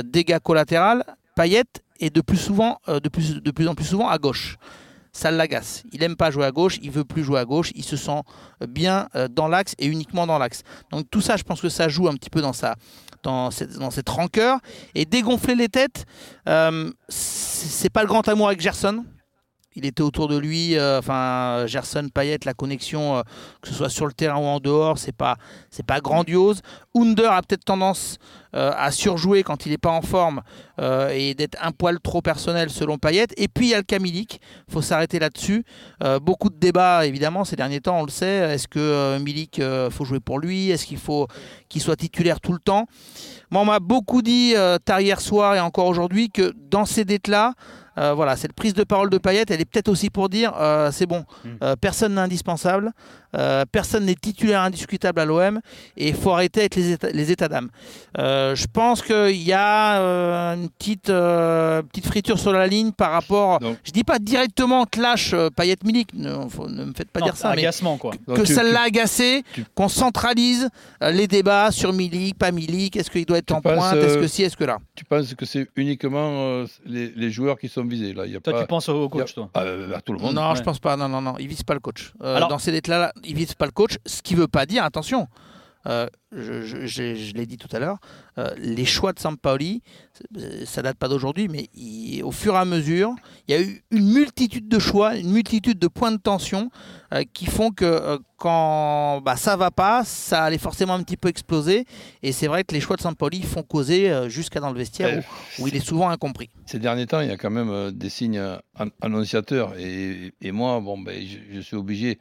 dégâts 0.04 0.38
collatéraux, 0.38 1.02
Payet 1.36 1.64
est 2.00 2.10
de 2.10 2.20
plus, 2.20 2.38
souvent, 2.38 2.78
de 2.86 3.50
plus 3.50 3.68
en 3.68 3.74
plus 3.74 3.84
souvent 3.84 4.08
à 4.08 4.18
gauche. 4.18 4.56
Ça 5.18 5.32
l'agace. 5.32 5.82
Il 5.90 5.98
n'aime 5.98 6.14
pas 6.14 6.30
jouer 6.30 6.44
à 6.44 6.52
gauche, 6.52 6.78
il 6.80 6.92
veut 6.92 7.02
plus 7.02 7.24
jouer 7.24 7.40
à 7.40 7.44
gauche, 7.44 7.72
il 7.74 7.82
se 7.82 7.96
sent 7.96 8.20
bien 8.68 9.08
euh, 9.16 9.26
dans 9.26 9.48
l'axe 9.48 9.74
et 9.80 9.86
uniquement 9.86 10.28
dans 10.28 10.38
l'axe. 10.38 10.62
Donc 10.92 11.10
tout 11.10 11.20
ça, 11.20 11.36
je 11.36 11.42
pense 11.42 11.60
que 11.60 11.68
ça 11.68 11.88
joue 11.88 12.06
un 12.06 12.14
petit 12.14 12.30
peu 12.30 12.40
dans, 12.40 12.52
sa, 12.52 12.76
dans, 13.24 13.50
cette, 13.50 13.76
dans 13.76 13.90
rancœur. 14.06 14.60
Et 14.94 15.06
dégonfler 15.06 15.56
les 15.56 15.68
têtes, 15.68 16.06
euh, 16.48 16.92
c'est 17.08 17.90
pas 17.90 18.02
le 18.02 18.06
grand 18.06 18.28
amour 18.28 18.46
avec 18.46 18.60
Gerson. 18.60 19.04
Il 19.78 19.86
était 19.86 20.02
autour 20.02 20.26
de 20.26 20.36
lui, 20.36 20.76
euh, 20.76 20.98
enfin 20.98 21.64
Gerson, 21.68 22.08
Payet, 22.12 22.38
la 22.44 22.52
connexion, 22.52 23.18
euh, 23.18 23.22
que 23.62 23.68
ce 23.68 23.74
soit 23.74 23.88
sur 23.88 24.06
le 24.06 24.12
terrain 24.12 24.36
ou 24.36 24.44
en 24.44 24.58
dehors, 24.58 24.98
c'est 24.98 25.14
pas, 25.14 25.36
pas 25.86 26.00
grandiose. 26.00 26.62
Under 26.96 27.30
a 27.30 27.42
peut-être 27.42 27.64
tendance 27.64 28.18
euh, 28.56 28.72
à 28.76 28.90
surjouer 28.90 29.44
quand 29.44 29.66
il 29.66 29.70
n'est 29.70 29.78
pas 29.78 29.92
en 29.92 30.02
forme 30.02 30.42
et 31.12 31.34
d'être 31.34 31.58
un 31.60 31.72
poil 31.72 31.98
trop 32.00 32.22
personnel 32.22 32.70
selon 32.70 32.98
Payet. 32.98 33.26
Et 33.36 33.46
puis 33.46 33.66
il 33.66 33.70
y 33.70 33.74
a 33.74 33.78
le 33.78 33.82
Kamilik, 33.82 34.40
faut 34.68 34.82
s'arrêter 34.82 35.18
là-dessus. 35.18 35.64
Beaucoup 36.22 36.50
de 36.50 36.56
débats 36.56 37.04
évidemment 37.04 37.44
ces 37.44 37.56
derniers 37.56 37.80
temps, 37.80 37.98
on 37.98 38.04
le 38.04 38.10
sait. 38.10 38.54
Est-ce 38.54 38.68
que 38.68 39.18
Milik 39.18 39.60
faut 39.90 40.04
jouer 40.04 40.20
pour 40.20 40.38
lui? 40.38 40.70
Est-ce 40.70 40.86
qu'il 40.86 40.98
faut 40.98 41.26
qu'il 41.68 41.82
soit 41.82 41.96
titulaire 41.96 42.40
tout 42.40 42.52
le 42.52 42.60
temps? 42.60 42.86
Moi, 43.50 43.62
on 43.62 43.64
m'a 43.64 43.80
beaucoup 43.80 44.22
dit 44.22 44.54
tard 44.84 45.00
hier 45.00 45.20
soir 45.20 45.56
et 45.56 45.60
encore 45.60 45.86
aujourd'hui 45.86 46.30
que 46.30 46.54
dans 46.70 46.84
ces 46.84 47.04
dettes-là, 47.04 47.54
euh, 47.98 48.14
voilà, 48.14 48.36
cette 48.36 48.52
prise 48.52 48.72
de 48.74 48.84
parole 48.84 49.10
de 49.10 49.18
Payet, 49.18 49.44
elle 49.50 49.60
est 49.60 49.64
peut-être 49.64 49.88
aussi 49.88 50.08
pour 50.08 50.28
dire 50.28 50.52
euh, 50.58 50.90
c'est 50.92 51.06
bon, 51.06 51.24
euh, 51.62 51.74
personne 51.76 52.14
n'est 52.14 52.20
indispensable, 52.20 52.92
euh, 53.36 53.64
personne 53.70 54.04
n'est 54.06 54.14
titulaire 54.14 54.62
indiscutable 54.62 55.20
à 55.20 55.24
l'OM 55.26 55.60
et 55.96 56.08
il 56.08 56.14
faut 56.14 56.30
arrêter 56.32 56.60
avec 56.60 56.76
les 56.76 56.92
états, 56.92 57.10
les 57.10 57.30
états 57.32 57.48
d'âme. 57.48 57.68
Je 58.16 58.66
pense 58.72 59.02
qu'il 59.02 59.42
y 59.42 59.52
a 59.52 59.98
une 60.54 60.68
petite, 60.70 61.06
petite 61.06 62.06
friture 62.06 62.38
sur 62.38 62.52
la 62.52 62.66
ligne 62.66 62.92
par 62.92 63.10
rapport. 63.12 63.58
je 63.84 63.90
dis 63.90 64.04
pas 64.04 64.18
directement 64.18 64.84
clash 64.86 65.32
euh, 65.34 65.50
Payet 65.50 65.76
Milik, 65.84 66.14
ne, 66.14 66.48
faut- 66.48 66.68
ne 66.68 66.84
me 66.84 66.92
faites 66.94 67.10
pas 67.10 67.20
Non, 67.20 67.26
dire 67.26 67.36
ça, 67.36 67.50
mais 67.54 67.62
agacement, 67.62 67.96
quoi. 67.96 68.12
que 68.12 68.34
Donc, 68.34 68.44
tu- 68.44 68.54
ça 68.54 68.62
l'a 68.62 68.82
agacé, 68.82 69.42
qu'on 69.74 69.88
centralise 69.88 70.68
les 71.00 71.26
débats 71.26 71.70
sur 71.70 71.92
Milik, 71.92 72.36
pas 72.38 72.50
Milik, 72.52 72.96
est-ce 72.96 73.10
qu'il 73.10 73.24
doit 73.26 73.38
être 73.38 73.52
en 73.52 73.60
penses, 73.60 73.74
pointe, 73.74 73.96
est-ce 73.96 74.18
que 74.18 74.26
si, 74.26 74.42
est-ce 74.42 74.56
que 74.56 74.64
là? 74.64 74.78
Tu 74.94 75.04
penses 75.04 75.34
que 75.34 75.44
c'est 75.46 75.68
uniquement 75.76 76.64
les, 76.86 77.12
les 77.16 77.30
joueurs 77.30 77.58
qui 77.58 77.68
sont 77.68 77.84
visés 77.88 78.12
là 78.12 78.26
il 78.26 78.32
y 78.32 78.36
a 78.36 78.40
Toi, 78.40 78.52
pas- 78.52 78.60
tu 78.60 78.66
penses 78.66 78.88
au 78.88 79.06
a- 79.06 79.08
coach, 79.08 79.34
toi 79.34 79.50
euh, 79.56 79.94
À 79.96 80.00
tout 80.00 80.12
le 80.12 80.18
monde. 80.18 80.34
Non, 80.34 80.54
je 80.54 80.62
pense 80.62 80.78
pas. 80.78 80.96
Non, 80.96 81.08
non, 81.08 81.20
non. 81.20 81.34
Il 81.38 81.48
vise 81.48 81.62
pas 81.62 81.74
le 81.74 81.80
coach. 81.80 82.12
Euh, 82.22 82.36
Alors- 82.36 82.48
dans 82.48 82.58
ces 82.58 82.70
lettres-là, 82.72 83.12
il 83.24 83.34
vise 83.34 83.54
pas 83.54 83.66
le 83.66 83.72
coach. 83.72 83.96
Ce 84.06 84.22
qui 84.22 84.34
veut 84.34 84.48
pas 84.48 84.66
dire, 84.66 84.84
attention, 84.84 85.26
je, 85.88 86.62
je- 86.62 86.86
je- 86.86 87.14
je 87.14 87.32
l'ai 87.34 87.46
dit 87.46 87.56
tout 87.56 87.68
à 87.74 87.78
l'heure, 87.78 87.98
euh, 88.36 88.50
les 88.58 88.84
choix 88.84 89.12
de 89.12 89.18
Sampaoli, 89.18 89.82
euh, 90.36 90.64
ça 90.66 90.82
date 90.82 90.98
pas 90.98 91.08
d'aujourd'hui, 91.08 91.48
mais 91.48 91.68
il- 91.74 92.22
au 92.22 92.30
fur 92.30 92.54
et 92.54 92.58
à 92.58 92.64
mesure, 92.64 93.14
il 93.48 93.54
y 93.54 93.58
a 93.58 93.62
eu 93.62 93.82
une 93.90 94.12
multitude 94.12 94.68
de 94.68 94.78
choix, 94.78 95.16
une 95.16 95.32
multitude 95.32 95.78
de 95.78 95.88
points 95.88 96.12
de 96.12 96.18
tension 96.18 96.70
euh, 97.14 97.24
qui 97.32 97.46
font 97.46 97.70
que 97.70 97.86
euh, 97.86 98.18
quand 98.36 99.22
bah, 99.22 99.36
ça 99.36 99.56
va 99.56 99.70
pas, 99.70 100.04
ça 100.04 100.44
allait 100.44 100.58
forcément 100.58 100.92
un 100.94 101.02
petit 101.02 101.16
peu 101.16 101.28
exploser. 101.28 101.86
Et 102.22 102.32
c'est 102.32 102.46
vrai 102.46 102.64
que 102.64 102.74
les 102.74 102.80
choix 102.80 102.96
de 102.96 103.00
Sampaoli 103.00 103.42
font 103.42 103.62
causer 103.62 104.10
euh, 104.10 104.28
jusqu'à 104.28 104.60
dans 104.60 104.70
le 104.70 104.76
vestiaire 104.78 105.08
Euh, 105.18 105.22
où, 105.58 105.62
où 105.64 105.68
il 105.68 105.74
est 105.76 105.80
souvent 105.80 106.10
incompris. 106.10 106.50
Ces 106.66 106.78
derniers 106.78 107.06
temps, 107.06 107.20
il 107.20 107.28
y 107.28 107.32
a 107.32 107.36
quand 107.38 107.50
même 107.50 107.70
euh, 107.70 107.90
des 107.90 108.10
signes 108.10 108.36
euh, 108.38 108.56
an- 108.78 108.90
annonciateurs. 109.00 109.72
Et, 109.78 110.32
et 110.42 110.52
moi, 110.52 110.80
bon, 110.80 110.98
ben, 110.98 111.24
je, 111.26 111.38
je 111.56 111.60
suis 111.60 111.76
obligé, 111.76 112.18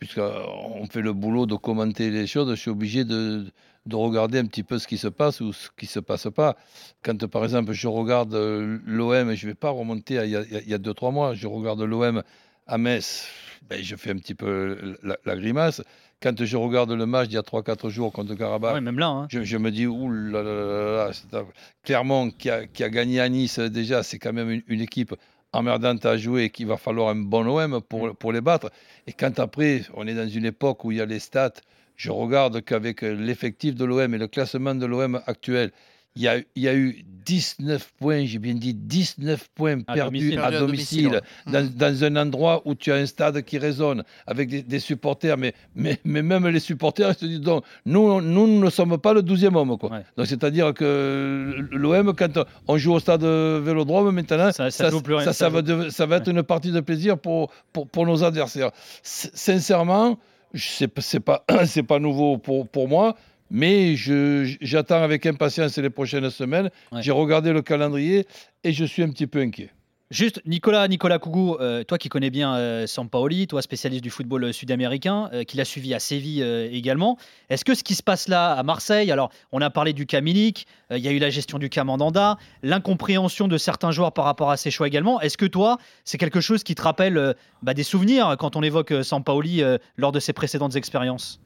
puisqu'on 0.00 0.86
fait 0.90 1.02
le 1.02 1.12
boulot 1.12 1.46
de 1.46 1.54
commenter 1.54 2.10
les 2.10 2.26
choses, 2.26 2.50
je 2.50 2.54
suis 2.60 2.70
obligé 2.70 3.04
de, 3.04 3.44
de 3.86 3.96
regarder 3.96 4.38
un 4.38 4.46
petit 4.46 4.62
peu 4.64 4.78
ce 4.78 4.88
qui 4.88 4.98
se 4.98 5.08
passe 5.08 5.40
ou 5.40 5.52
ce 5.52 5.68
qui 5.76 5.86
ne 5.86 5.90
se 5.90 6.00
passe 6.00 6.26
pas. 6.34 6.56
Quand, 7.02 7.26
par 7.28 7.44
exemple, 7.44 7.72
je 7.72 7.86
regarde 7.86 8.34
euh, 8.34 8.78
l'OM, 8.86 9.32
je 9.34 9.46
ne 9.46 9.50
vais 9.52 9.54
pas 9.54 9.70
remonter 9.70 10.18
à 10.18 10.24
il 10.24 10.32
y 10.32 10.36
a- 10.36 10.42
il 10.50 10.68
y 10.68 10.74
a 10.74 10.78
2-3 10.78 11.12
mois, 11.12 11.34
je 11.34 11.46
regarde 11.46 11.80
l'OM 11.82 12.22
à 12.66 12.78
Metz, 12.78 13.28
ben, 13.68 13.82
je 13.82 13.94
fais 13.96 14.10
un 14.10 14.16
petit 14.16 14.34
peu 14.34 14.96
la, 15.02 15.16
la 15.24 15.36
grimace. 15.36 15.82
Quand 16.22 16.44
je 16.44 16.56
regarde 16.58 16.92
le 16.92 17.06
match 17.06 17.28
d'il 17.28 17.36
y 17.36 17.38
a 17.38 17.42
3-4 17.42 17.88
jours 17.88 18.12
contre 18.12 18.34
Karabakh, 18.34 18.74
Ouais, 18.74 18.80
même 18.82 18.98
là. 18.98 19.08
hein. 19.08 19.26
je, 19.30 19.42
je 19.42 19.56
me 19.56 19.70
dis, 19.70 19.86
ouh 19.86 20.10
là 20.10 20.42
là 20.42 21.10
là 21.32 21.44
Clermont 21.82 22.30
qui 22.30 22.50
a, 22.50 22.66
qui 22.66 22.84
a 22.84 22.90
gagné 22.90 23.20
à 23.20 23.28
Nice 23.28 23.58
euh, 23.58 23.68
déjà, 23.70 24.02
c'est 24.02 24.18
quand 24.18 24.32
même 24.34 24.50
une, 24.50 24.62
une 24.66 24.80
équipe 24.82 25.14
emmerdante 25.52 26.06
à 26.06 26.16
jouer 26.16 26.44
et 26.44 26.50
qu'il 26.50 26.66
va 26.66 26.76
falloir 26.76 27.08
un 27.08 27.16
bon 27.16 27.46
OM 27.46 27.80
pour, 27.82 28.14
pour 28.16 28.32
les 28.32 28.40
battre. 28.40 28.70
Et 29.06 29.12
quand 29.12 29.38
après, 29.38 29.82
on 29.94 30.06
est 30.06 30.14
dans 30.14 30.28
une 30.28 30.44
époque 30.44 30.84
où 30.84 30.92
il 30.92 30.98
y 30.98 31.00
a 31.00 31.06
les 31.06 31.18
stats, 31.18 31.52
je 31.96 32.10
regarde 32.10 32.62
qu'avec 32.62 33.02
l'effectif 33.02 33.74
de 33.74 33.84
l'OM 33.84 34.14
et 34.14 34.18
le 34.18 34.26
classement 34.26 34.74
de 34.74 34.86
l'OM 34.86 35.20
actuel, 35.26 35.70
il 36.16 36.22
y, 36.22 36.28
a, 36.28 36.38
il 36.38 36.62
y 36.62 36.68
a 36.68 36.74
eu 36.74 37.04
19 37.24 37.92
points, 38.00 38.24
j'ai 38.24 38.40
bien 38.40 38.54
dit 38.54 38.74
19 38.74 39.48
points 39.54 39.78
À 39.86 39.94
perdus 39.94 40.18
domicile. 40.30 40.38
à 40.40 40.50
domicile, 40.58 41.02
domicile, 41.10 41.20
dans, 41.46 41.70
dans 41.76 42.04
un 42.04 42.16
endroit 42.16 42.62
où 42.64 42.74
tu 42.74 42.90
as 42.90 42.96
un 42.96 43.06
stade 43.06 43.40
qui 43.42 43.58
résonne 43.58 44.02
avec 44.26 44.48
des, 44.48 44.62
des 44.62 44.80
supporters, 44.80 45.36
mais, 45.38 45.54
mais, 45.76 46.00
mais 46.04 46.22
même 46.22 46.48
les 46.48 46.58
supporters 46.58 47.10
ils 47.10 47.14
se 47.14 47.26
disent 47.26 47.40
donc, 47.40 47.64
nous, 47.86 48.20
nous 48.20 48.60
ne 48.60 48.70
sommes 48.70 48.98
pas 48.98 49.12
le 49.14 49.22
12e 49.22 49.54
homme. 49.54 49.78
Quoi. 49.78 49.90
Donc 50.16 50.26
c'est-à-dire 50.26 50.74
que 50.74 51.54
l'OM, 51.70 52.12
quand 52.16 52.40
on 52.66 52.76
joue 52.76 52.92
au 52.94 52.98
stade 53.00 53.22
Vélodrome 53.22 54.10
maintenant, 54.10 54.50
ça, 54.50 54.70
ça 54.72 54.90
joue 54.90 55.02
plus 55.02 55.14
rien, 55.14 55.24
ça, 55.26 55.32
ça 55.32 55.38
ça 55.44 55.48
va, 55.48 55.60
joue- 55.60 55.84
de- 55.84 55.88
ça 55.90 56.06
va 56.06 56.16
être 56.16 56.28
une 56.28 56.42
partie 56.42 56.72
de 56.72 56.80
plaisir 56.80 57.16
pour, 57.18 57.52
pour, 57.72 57.86
pour 57.88 58.04
nos 58.06 58.24
adversaires. 58.24 58.70
S- 59.04 59.30
Sincèrement, 59.34 60.18
c'est 60.54 60.88
pas, 61.20 61.44
pas 61.88 61.98
nouveau 62.00 62.36
pour, 62.38 62.66
pour 62.68 62.88
moi. 62.88 63.14
Mais 63.50 63.96
j'attends 63.96 65.02
avec 65.02 65.26
impatience 65.26 65.76
les 65.78 65.90
prochaines 65.90 66.30
semaines. 66.30 66.70
J'ai 67.00 67.12
regardé 67.12 67.52
le 67.52 67.62
calendrier 67.62 68.26
et 68.64 68.72
je 68.72 68.84
suis 68.84 69.02
un 69.02 69.10
petit 69.10 69.26
peu 69.26 69.40
inquiet. 69.40 69.70
Juste, 70.10 70.42
Nicolas, 70.44 70.88
Nicolas 70.88 71.20
Kougou, 71.20 71.54
euh, 71.60 71.84
toi 71.84 71.96
qui 71.96 72.08
connais 72.08 72.30
bien 72.30 72.56
euh, 72.56 72.88
Sampaoli, 72.88 73.46
toi 73.46 73.62
spécialiste 73.62 74.02
du 74.02 74.10
football 74.10 74.42
euh, 74.42 74.52
sud-américain, 74.52 75.30
qui 75.46 75.56
l'a 75.56 75.64
suivi 75.64 75.94
à 75.94 76.00
Séville 76.00 76.42
également, 76.72 77.16
est-ce 77.48 77.64
que 77.64 77.76
ce 77.76 77.84
qui 77.84 77.94
se 77.94 78.02
passe 78.02 78.26
là 78.26 78.54
à 78.54 78.62
Marseille, 78.64 79.12
alors 79.12 79.30
on 79.52 79.60
a 79.60 79.70
parlé 79.70 79.92
du 79.92 80.06
cas 80.06 80.20
Milik, 80.20 80.66
il 80.90 80.98
y 80.98 81.06
a 81.06 81.12
eu 81.12 81.20
la 81.20 81.30
gestion 81.30 81.58
du 81.60 81.68
cas 81.68 81.84
Mandanda, 81.84 82.38
l'incompréhension 82.64 83.46
de 83.46 83.56
certains 83.56 83.92
joueurs 83.92 84.10
par 84.10 84.24
rapport 84.24 84.50
à 84.50 84.56
ses 84.56 84.72
choix 84.72 84.88
également, 84.88 85.20
est-ce 85.20 85.38
que 85.38 85.46
toi, 85.46 85.78
c'est 86.04 86.18
quelque 86.18 86.40
chose 86.40 86.64
qui 86.64 86.74
te 86.74 86.82
rappelle 86.82 87.36
bah, 87.62 87.72
des 87.72 87.84
souvenirs 87.84 88.34
quand 88.36 88.56
on 88.56 88.64
évoque 88.64 88.92
Sampaoli 89.04 89.62
lors 89.96 90.10
de 90.10 90.18
ses 90.18 90.32
précédentes 90.32 90.74
expériences? 90.74 91.40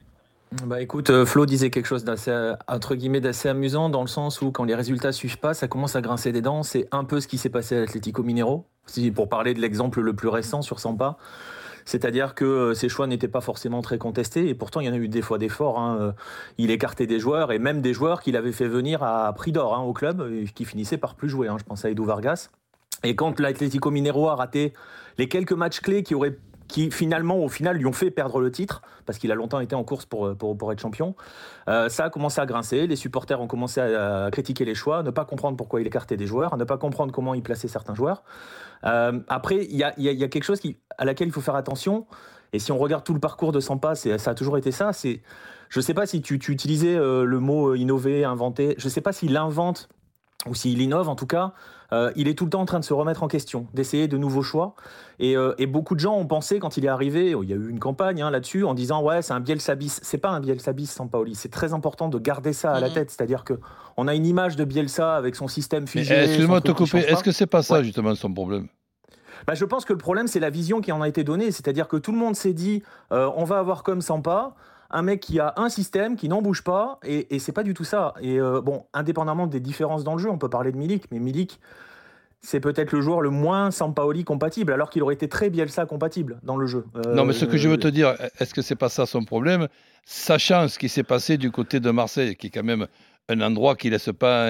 Bah 0.63 0.81
écoute, 0.81 1.11
euh, 1.11 1.27
Flo 1.27 1.47
disait 1.47 1.71
quelque 1.71 1.87
chose 1.87 2.05
d'assez 2.05 2.53
entre 2.69 2.95
guillemets 2.95 3.21
d'assez 3.21 3.49
amusant 3.49 3.89
dans 3.89 4.03
le 4.03 4.07
sens 4.07 4.41
où 4.41 4.53
quand 4.53 4.65
les 4.65 4.75
résultats 4.75 5.11
suivent 5.11 5.39
pas, 5.39 5.53
ça 5.53 5.67
commence 5.67 5.97
à 5.97 6.01
grincer 6.01 6.31
des 6.33 6.43
dents. 6.43 6.63
C'est 6.63 6.87
un 6.93 7.05
peu 7.05 7.21
ce 7.21 7.27
qui 7.27 7.39
s'est 7.39 7.49
passé 7.49 7.77
à 7.77 7.81
l'Atlético 7.81 8.23
Minero. 8.23 8.67
Pour 9.15 9.29
parler 9.29 9.55
de 9.55 9.61
l'exemple 9.61 10.01
le 10.01 10.13
plus 10.13 10.29
récent 10.29 10.63
sur 10.63 10.79
Sampa, 10.79 11.17
c'est-à-dire 11.87 12.35
que 12.35 12.73
ses 12.75 12.87
euh, 12.87 12.89
choix 12.89 13.07
n'étaient 13.07 13.29
pas 13.29 13.41
forcément 13.41 13.83
très 13.83 13.99
contestés 13.99 14.49
et 14.49 14.55
pourtant 14.55 14.81
il 14.81 14.87
y 14.87 14.91
en 14.91 14.93
a 14.93 14.97
eu 14.97 15.09
des 15.09 15.23
fois 15.23 15.39
d'efforts. 15.39 15.79
Hein. 15.79 15.97
Euh, 16.01 16.13
il 16.59 16.71
écartait 16.71 17.07
des 17.07 17.19
joueurs 17.19 17.51
et 17.51 17.59
même 17.59 17.81
des 17.81 17.93
joueurs 17.93 18.23
qu'il 18.23 18.37
avait 18.37 18.53
fait 18.53 18.69
venir 18.69 19.03
à 19.03 19.33
prix 19.33 19.53
d'or 19.53 19.75
hein, 19.75 19.83
au 19.83 19.93
club 19.93 20.23
qui 20.55 20.65
finissaient 20.65 20.99
par 20.99 21.15
plus 21.15 21.29
jouer. 21.29 21.49
Hein. 21.49 21.57
Je 21.59 21.65
pense 21.65 21.85
à 21.85 21.91
Edu 21.91 22.05
Vargas. 22.05 22.51
Et 23.03 23.17
quand 23.17 23.41
l'Atlético 23.41 23.91
Minero 23.91 24.29
a 24.29 24.37
raté 24.37 24.73
les 25.19 25.29
quelques 25.29 25.53
matchs 25.53 25.81
clés 25.81 26.03
qui 26.03 26.15
auraient 26.15 26.39
qui 26.69 26.91
finalement, 26.91 27.39
au 27.39 27.49
final, 27.49 27.77
lui 27.77 27.87
ont 27.87 27.93
fait 27.93 28.11
perdre 28.11 28.41
le 28.41 28.51
titre, 28.51 28.83
parce 29.07 29.19
qu'il 29.19 29.31
a 29.33 29.35
longtemps 29.35 29.61
été 29.61 29.75
en 29.75 29.85
course 29.85 30.07
pour, 30.07 30.37
pour, 30.37 30.57
pour 30.57 30.73
être 30.73 30.81
champion. 30.81 31.15
Euh, 31.69 31.89
ça 31.89 32.05
a 32.05 32.11
commencé 32.11 32.41
à 32.41 32.47
grincer, 32.47 32.87
les 32.87 32.97
supporters 32.97 33.41
ont 33.41 33.47
commencé 33.47 33.81
à, 33.81 34.29
critiquer 34.33 34.65
les 34.65 34.75
choix, 34.75 35.03
ne 35.03 35.11
pas 35.11 35.25
comprendre 35.25 35.57
pourquoi 35.57 35.81
il 35.81 35.87
écartait 35.87 36.17
des 36.17 36.27
joueurs, 36.27 36.57
ne 36.57 36.65
pas 36.65 36.79
comprendre 36.79 37.13
comment 37.13 37.35
il 37.35 37.43
plaçait 37.43 37.69
certains 37.69 37.95
joueurs. 37.95 38.23
Euh, 38.85 39.21
après, 39.29 39.65
il 39.65 39.77
y 39.77 39.85
a, 39.85 39.95
y 39.99 40.25
a, 40.25 40.29
quelque 40.29 40.45
chose 40.45 40.61
qui, 40.61 40.79
à 40.99 41.05
laquelle 41.05 41.29
il 41.29 41.33
faut 41.33 41.41
faire 41.41 41.57
attention, 41.57 42.07
et 42.53 42.59
si 42.59 42.73
on 42.73 42.79
regarde 42.79 43.05
tout 43.05 43.15
le 43.15 43.21
parcours 43.21 43.53
de 43.53 43.61
Sampa, 43.61 43.95
ça 43.95 44.31
a 44.31 44.35
toujours 44.35 44.59
été 44.59 44.71
ça, 44.71 44.93
c'est... 44.93 45.23
Je 45.71 45.81
ne 45.81 45.83
sais 45.83 45.95
pas 45.95 46.07
si 46.07 46.23
tu, 46.23 46.39
tu 46.39 46.53
utilisais 46.53 46.95
euh, 46.95 47.25
le 47.25 47.41
mot 47.41 47.75
innover, 47.75 48.25
inventer, 48.25 48.75
je 48.79 48.85
ne 48.85 48.91
sais 48.91 49.01
pas 49.01 49.13
s'il 49.13 49.37
invente 49.37 49.89
ou 50.49 50.55
s'il 50.55 50.81
innove 50.81 51.09
en 51.09 51.15
tout 51.15 51.27
cas, 51.27 51.53
euh, 51.93 52.13
il 52.17 52.29
est 52.29 52.35
tout 52.35 52.45
le 52.45 52.51
temps 52.51 52.61
en 52.61 52.67
train 52.67 52.81
de 52.81 52.85
se 52.85 52.93
remettre 52.93 53.23
en 53.23 53.29
question, 53.29 53.67
d'essayer 53.75 54.09
de 54.09 54.17
nouveaux 54.17 54.43
choix. 54.43 54.75
Et, 55.19 55.37
euh, 55.37 55.55
beaucoup 55.69 55.95
de 55.95 56.01
gens 56.01 56.17
ont 56.17 56.27
pensé 56.27 56.59
quand 56.59 56.77
il 56.77 56.85
est 56.85 56.89
arrivé, 56.89 57.35
il 57.41 57.49
y 57.49 57.53
a 57.53 57.57
eu 57.57 57.69
une 57.69 57.79
campagne 57.79 58.23
hein, 58.23 58.31
là-dessus, 58.31 58.65
en 58.65 58.75
disant 58.75 59.03
ouais 59.03 59.23
c'est 59.23 59.33
un 59.33 59.41
Bielsa 59.41 59.75
bis. 59.75 60.01
C'est 60.03 60.19
pas 60.19 60.31
un 60.31 60.41
Bielsa 60.41 60.73
bis, 60.73 60.91
Sampaoli. 60.91 61.35
C'est 61.35 61.51
très 61.51 61.73
important 61.73 62.09
de 62.09 62.19
garder 62.19 62.53
ça 62.53 62.73
à 62.73 62.81
la 62.81 62.91
tête, 62.91 63.11
c'est-à-dire 63.11 63.45
que 63.45 63.55
on 63.97 64.09
a 64.09 64.15
une 64.15 64.27
image 64.27 64.57
de 64.57 64.65
Bielsa 64.65 65.15
avec 65.15 65.37
son 65.37 65.49
système 65.49 65.87
figé. 65.87 66.15
Eh, 66.17 66.25
excuse-moi 66.25 66.61
de 66.61 66.67
te 66.67 66.73
couper. 66.73 66.99
Est-ce 66.99 67.23
que 67.23 67.33
c'est 67.33 67.47
pas 67.47 67.63
ça 67.63 67.83
justement 67.83 68.15
son 68.15 68.33
problème? 68.33 68.69
Bah, 69.47 69.55
je 69.55 69.65
pense 69.65 69.85
que 69.85 69.93
le 69.93 69.99
problème, 69.99 70.27
c'est 70.27 70.41
la 70.41 70.51
vision 70.51 70.81
qui 70.81 70.93
en 70.93 71.03
a 71.03 71.09
été 71.09 71.25
donnée. 71.25 71.51
C'est-à-dire 71.51 71.89
que 71.89 71.97
tout 71.97 72.13
le 72.13 72.19
monde 72.19 72.35
s'est 72.35 72.53
dit, 72.53 72.83
euh, 73.13 73.31
on 73.37 73.45
va 73.45 73.59
avoir 73.59 73.83
comme 73.83 74.01
Sampa, 74.01 74.55
un 74.95 75.03
mec 75.03 75.21
qui 75.21 75.41
a 75.41 75.53
un 75.57 75.69
système, 75.69 76.17
qui 76.17 76.29
n'en 76.29 76.41
bouge 76.41 76.63
pas, 76.63 77.01
et, 77.03 77.39
c'est 77.41 77.53
pas 77.53 77.65
du 77.65 77.75
tout 77.75 77.85
ça. 77.85 78.15
Et 78.21 78.41
euh, 78.41 78.61
bon, 78.61 78.85
indépendamment 78.95 79.49
des 79.49 79.59
différences 79.59 80.05
dans 80.05 80.15
le 80.15 80.23
jeu, 80.23 80.31
on 80.31 80.39
peut 80.39 80.49
parler 80.49 80.71
de 80.71 80.77
Milik, 80.77 81.07
mais 81.11 81.19
Milik, 81.19 81.59
c'est 82.41 82.61
peut-être 82.61 82.93
le 82.93 83.01
joueur 83.01 83.21
le 83.21 83.31
moins 83.31 83.73
Sampaoli 83.73 84.23
compatible, 84.23 84.73
alors 84.73 84.91
qu'il 84.91 85.03
aurait 85.03 85.15
été 85.15 85.29
très 85.29 85.51
Bielsa 85.51 85.85
compatible 85.87 86.39
dans 86.45 86.57
le 86.57 86.67
jeu. 86.67 86.85
Euh, 86.95 87.15
non, 87.15 87.25
mais 87.25 87.33
ce 87.33 87.45
que 87.45 87.57
je 87.57 87.69
veux 87.69 87.77
te 87.77 87.89
dire, 87.89 88.15
est-ce 88.39 88.55
que 88.55 88.63
c'est 88.63 88.77
pas 88.77 88.89
ça 88.89 89.05
son 89.05 89.25
problème? 89.25 89.67
Sachant 90.05 90.69
ce 90.69 90.79
qui 90.79 90.89
s'est 90.89 91.03
passé 91.03 91.39
du 91.39 91.51
côté 91.51 91.81
de 91.81 91.91
Marseille, 91.91 92.37
qui 92.37 92.47
est 92.47 92.51
quand 92.51 92.63
même 92.63 92.87
un 93.29 93.41
endroit 93.41 93.75
qui 93.77 93.91
laisse 93.91 94.11
pas 94.19 94.49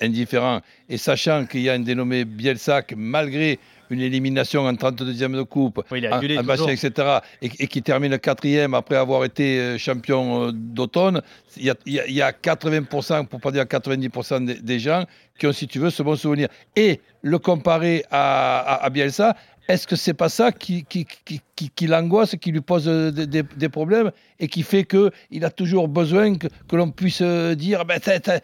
indifférent, 0.00 0.60
et 0.88 0.96
sachant 0.96 1.46
qu'il 1.46 1.60
y 1.60 1.68
a 1.68 1.74
un 1.74 1.78
dénommé 1.80 2.24
Bielsa, 2.24 2.82
malgré 2.96 3.58
une 3.90 4.00
élimination 4.00 4.66
en 4.66 4.72
32e 4.72 5.36
de 5.36 5.42
coupe, 5.42 5.82
oui, 5.90 6.06
un, 6.06 6.20
etc., 6.20 7.18
et, 7.42 7.48
qui 7.48 7.82
termine 7.82 8.18
quatrième 8.18 8.74
après 8.74 8.96
avoir 8.96 9.24
été 9.24 9.58
euh, 9.58 9.78
champion 9.78 10.46
euh, 10.46 10.52
d'automne, 10.52 11.22
il 11.56 11.74
y, 11.86 12.22
a, 12.22 12.30
80%, 12.30 13.26
pour 13.26 13.40
pas 13.40 13.50
dire 13.50 13.64
90% 13.64 14.62
des, 14.62 14.78
gens 14.78 15.04
qui 15.38 15.48
ont, 15.48 15.52
si 15.52 15.66
tu 15.66 15.80
veux, 15.80 15.90
ce 15.90 16.04
bon 16.04 16.14
souvenir. 16.14 16.48
Et 16.76 17.00
le 17.22 17.38
comparer 17.40 18.04
à, 18.10 18.84
à 18.84 18.90
Bielsa, 18.90 19.36
est-ce 19.70 19.86
que 19.86 19.96
c'est 19.96 20.14
pas 20.14 20.28
ça 20.28 20.52
qui, 20.52 20.84
qui, 20.84 21.06
qui, 21.24 21.40
qui, 21.68 21.86
l'angoisse, 21.86 22.34
qui 22.40 22.50
lui 22.50 22.60
pose 22.60 22.88
euh, 22.88 23.10
des, 23.10 23.68
problèmes 23.68 24.10
et 24.38 24.48
qui 24.48 24.62
fait 24.62 24.84
qu'il 24.84 25.44
a 25.44 25.50
toujours 25.50 25.88
besoin 25.88 26.36
que, 26.36 26.48
que 26.68 26.76
l'on 26.76 26.90
puisse 26.90 27.20
euh, 27.22 27.54
dire 27.54 27.84
ben, 27.84 28.00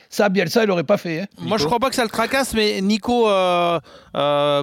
ça, 0.09 0.28
bien 0.28 0.47
ça, 0.47 0.62
il 0.62 0.68
n'aurait 0.68 0.85
pas 0.85 0.99
fait. 0.99 1.23
Hein. 1.23 1.26
Moi, 1.40 1.59
je 1.59 1.64
crois 1.64 1.78
pas 1.78 1.88
que 1.88 1.95
ça 1.95 2.04
le 2.04 2.11
tracasse, 2.11 2.54
mais 2.54 2.80
Nico, 2.80 3.28
euh, 3.28 3.80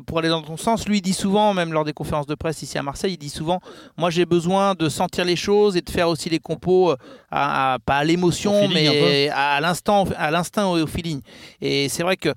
pour 0.06 0.20
aller 0.20 0.30
dans 0.30 0.42
ton 0.42 0.58
sens, 0.58 0.88
lui, 0.88 1.00
il 1.00 1.02
dit 1.02 1.14
souvent, 1.14 1.54
même 1.54 1.74
lors 1.74 1.84
des 1.84 1.94
conférences 1.94 2.28
de 2.28 2.36
presse 2.36 2.62
ici 2.62 2.78
à 2.78 2.84
Marseille, 2.84 3.14
il 3.14 3.18
dit 3.18 3.30
souvent 3.30 3.60
Moi, 3.98 4.10
j'ai 4.10 4.26
besoin 4.26 4.76
de 4.76 4.90
sentir 4.90 5.26
les 5.26 5.36
choses 5.36 5.76
et 5.76 5.82
de 5.82 5.90
faire 5.90 6.08
aussi 6.08 6.30
les 6.30 6.40
compos, 6.40 6.96
à, 7.32 7.78
pas 7.86 7.98
à 7.98 8.04
l'émotion, 8.04 8.70
mais 8.70 9.30
à 9.30 9.60
l'instant, 9.60 10.06
à 10.18 10.32
l'instinct 10.32 10.78
et 10.78 10.82
au 10.82 10.88
feeling. 10.88 11.22
Et 11.62 11.90
c'est 11.90 12.04
vrai 12.04 12.18
que, 12.18 12.30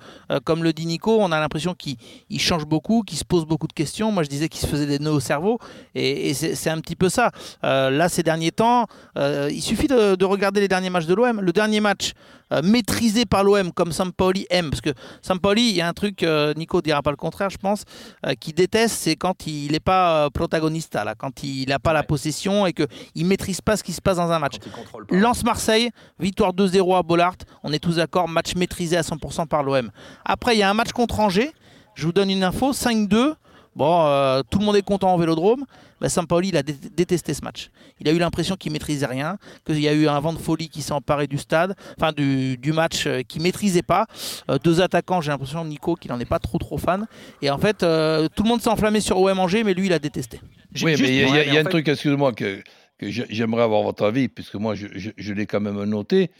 comme 0.45 0.65
le 0.65 0.73
dit 0.73 0.87
Nico, 0.87 1.19
on 1.21 1.31
a 1.33 1.39
l'impression 1.39 1.75
qu'il 1.75 1.97
change 2.41 2.65
beaucoup, 2.65 3.03
qu'il 3.03 3.19
se 3.19 3.25
pose 3.25 3.45
beaucoup 3.45 3.69
de 3.69 3.73
questions. 3.73 4.11
Moi, 4.17 4.23
je 4.23 4.31
disais 4.31 4.49
qu'il 4.49 4.63
se 4.63 4.67
faisait 4.67 4.87
des 4.87 4.99
nœuds 4.99 5.13
au 5.13 5.21
cerveau. 5.21 5.59
Et, 5.95 6.33
c'est 6.33 6.71
un 6.71 6.81
petit 6.81 6.97
peu 6.97 7.11
ça. 7.11 7.33
Euh, 7.65 7.91
là, 7.91 8.09
ces 8.09 8.23
derniers 8.23 8.51
temps, 8.51 8.87
euh, 9.19 9.51
il 9.53 9.61
suffit 9.61 9.89
de, 9.89 10.25
regarder 10.25 10.63
les 10.63 10.69
derniers 10.69 10.89
matchs 10.89 11.05
de 11.05 11.13
l'OM. 11.13 11.43
Le 11.43 11.53
dernier 11.53 11.81
match 11.81 12.13
euh, 12.51 12.63
maîtrisé 12.63 13.27
par 13.27 13.45
l'OM, 13.45 13.73
comme 13.73 13.93
Sampaoli 13.93 14.47
aime. 14.49 14.71
Parce 14.71 14.81
que 14.81 14.89
Sampaoli, 15.21 15.69
il 15.69 15.77
y 15.77 15.83
a 15.83 15.89
un 15.89 15.93
truc, 15.93 16.25
Nico 16.57 16.79
ne 16.79 16.83
dira 16.83 17.03
pas 17.03 17.11
le 17.11 17.19
contraire, 17.19 17.51
je 17.51 17.59
pense, 17.59 17.85
qui 18.41 18.55
déteste, 18.55 18.97
c'est 18.97 19.17
quand 19.17 19.47
il 19.47 19.73
n'est 19.73 19.81
pas 19.81 20.31
protagoniste, 20.31 20.95
là, 20.95 21.15
quand 21.15 21.43
il 21.43 21.69
n'a 21.69 21.79
pas 21.79 21.93
la 21.93 22.03
possession 22.03 22.65
et 22.65 22.73
qu'il 22.73 22.87
ne 23.17 23.27
maîtrise 23.27 23.61
pas 23.61 23.77
ce 23.77 23.85
qui 23.85 23.93
se 23.93 24.01
passe 24.01 24.17
dans 24.17 24.33
un 24.33 24.39
match. 24.39 24.55
Lance 25.11 25.45
Marseille, 25.45 25.91
victoire 26.19 26.55
2-0 26.55 26.97
à 26.97 27.03
Bollard. 27.03 27.37
On 27.63 27.73
est 27.75 27.81
tous 27.81 27.97
d'accord, 27.97 28.29
match 28.29 28.55
maîtrisé 28.55 28.97
à 28.97 29.03
100% 29.03 29.47
par 29.47 29.63
l'OM. 29.63 29.91
Après, 30.25 30.57
il 30.57 30.61
y 30.61 30.63
a 30.63 30.71
un 30.71 30.75
match 30.75 30.93
contre 30.93 31.21
Angers. 31.21 31.53
Je 31.95 32.07
vous 32.07 32.13
donne 32.13 32.31
une 32.31 32.45
info, 32.45 32.73
5-2. 32.73 33.35
Bon, 33.77 34.07
euh, 34.07 34.41
tout 34.51 34.59
le 34.59 34.65
monde 34.65 34.77
est 34.77 34.83
content 34.83 35.13
en 35.13 35.19
vélodrome. 35.19 35.67
Bah, 36.01 36.09
Sampaoli, 36.09 36.49
il 36.49 36.57
a 36.57 36.63
détesté 36.63 37.35
ce 37.35 37.43
match. 37.43 37.69
Il 38.01 38.09
a 38.09 38.13
eu 38.13 38.19
l'impression 38.19 38.57
qu'il 38.57 38.73
maîtrisait 38.73 39.05
rien, 39.05 39.37
qu'il 39.67 39.81
y 39.81 39.87
a 39.89 39.93
eu 39.93 40.09
un 40.09 40.19
vent 40.19 40.33
de 40.33 40.39
folie 40.39 40.71
qui 40.71 40.81
s'est 40.81 40.93
emparé 40.93 41.27
du 41.27 41.37
stade, 41.37 41.77
enfin 41.99 42.13
du, 42.13 42.59
match 42.73 43.07
euh, 43.07 43.21
qu'il 43.21 43.43
maîtrisait 43.43 43.83
pas. 43.83 44.07
Euh, 44.51 44.59
deux 44.59 44.81
attaquants, 44.81 45.21
j'ai 45.21 45.31
l'impression, 45.31 45.63
Nico, 45.63 45.95
qu'il 45.95 46.11
n'en 46.11 46.19
est 46.19 46.25
pas 46.25 46.39
trop 46.39 46.57
trop 46.57 46.79
fan. 46.79 47.07
Et 47.43 47.51
en 47.51 47.59
fait, 47.59 47.79
tout 47.79 48.43
le 48.43 48.49
monde 48.49 48.63
s'est 48.63 48.71
enflammé 48.71 49.01
sur 49.01 49.21
OM 49.21 49.39
Angers, 49.39 49.63
mais 49.63 49.75
lui, 49.75 49.87
il 49.87 49.93
a 49.93 49.99
détesté. 49.99 50.41
Oui, 50.83 50.95
mais 50.99 51.09
il 51.09 51.53
y 51.53 51.59
a, 51.59 51.61
un 51.61 51.65
truc, 51.65 51.87
excuse-moi, 51.87 52.33
que, 52.33 52.63
j'aimerais 53.01 53.63
avoir 53.63 53.83
votre 53.83 54.07
avis, 54.07 54.29
puisque 54.29 54.55
moi, 54.55 54.75
je 54.75 55.33
l'ai 55.35 55.47
quand 55.47 55.61
même 55.61 55.85
noté, 55.85 56.31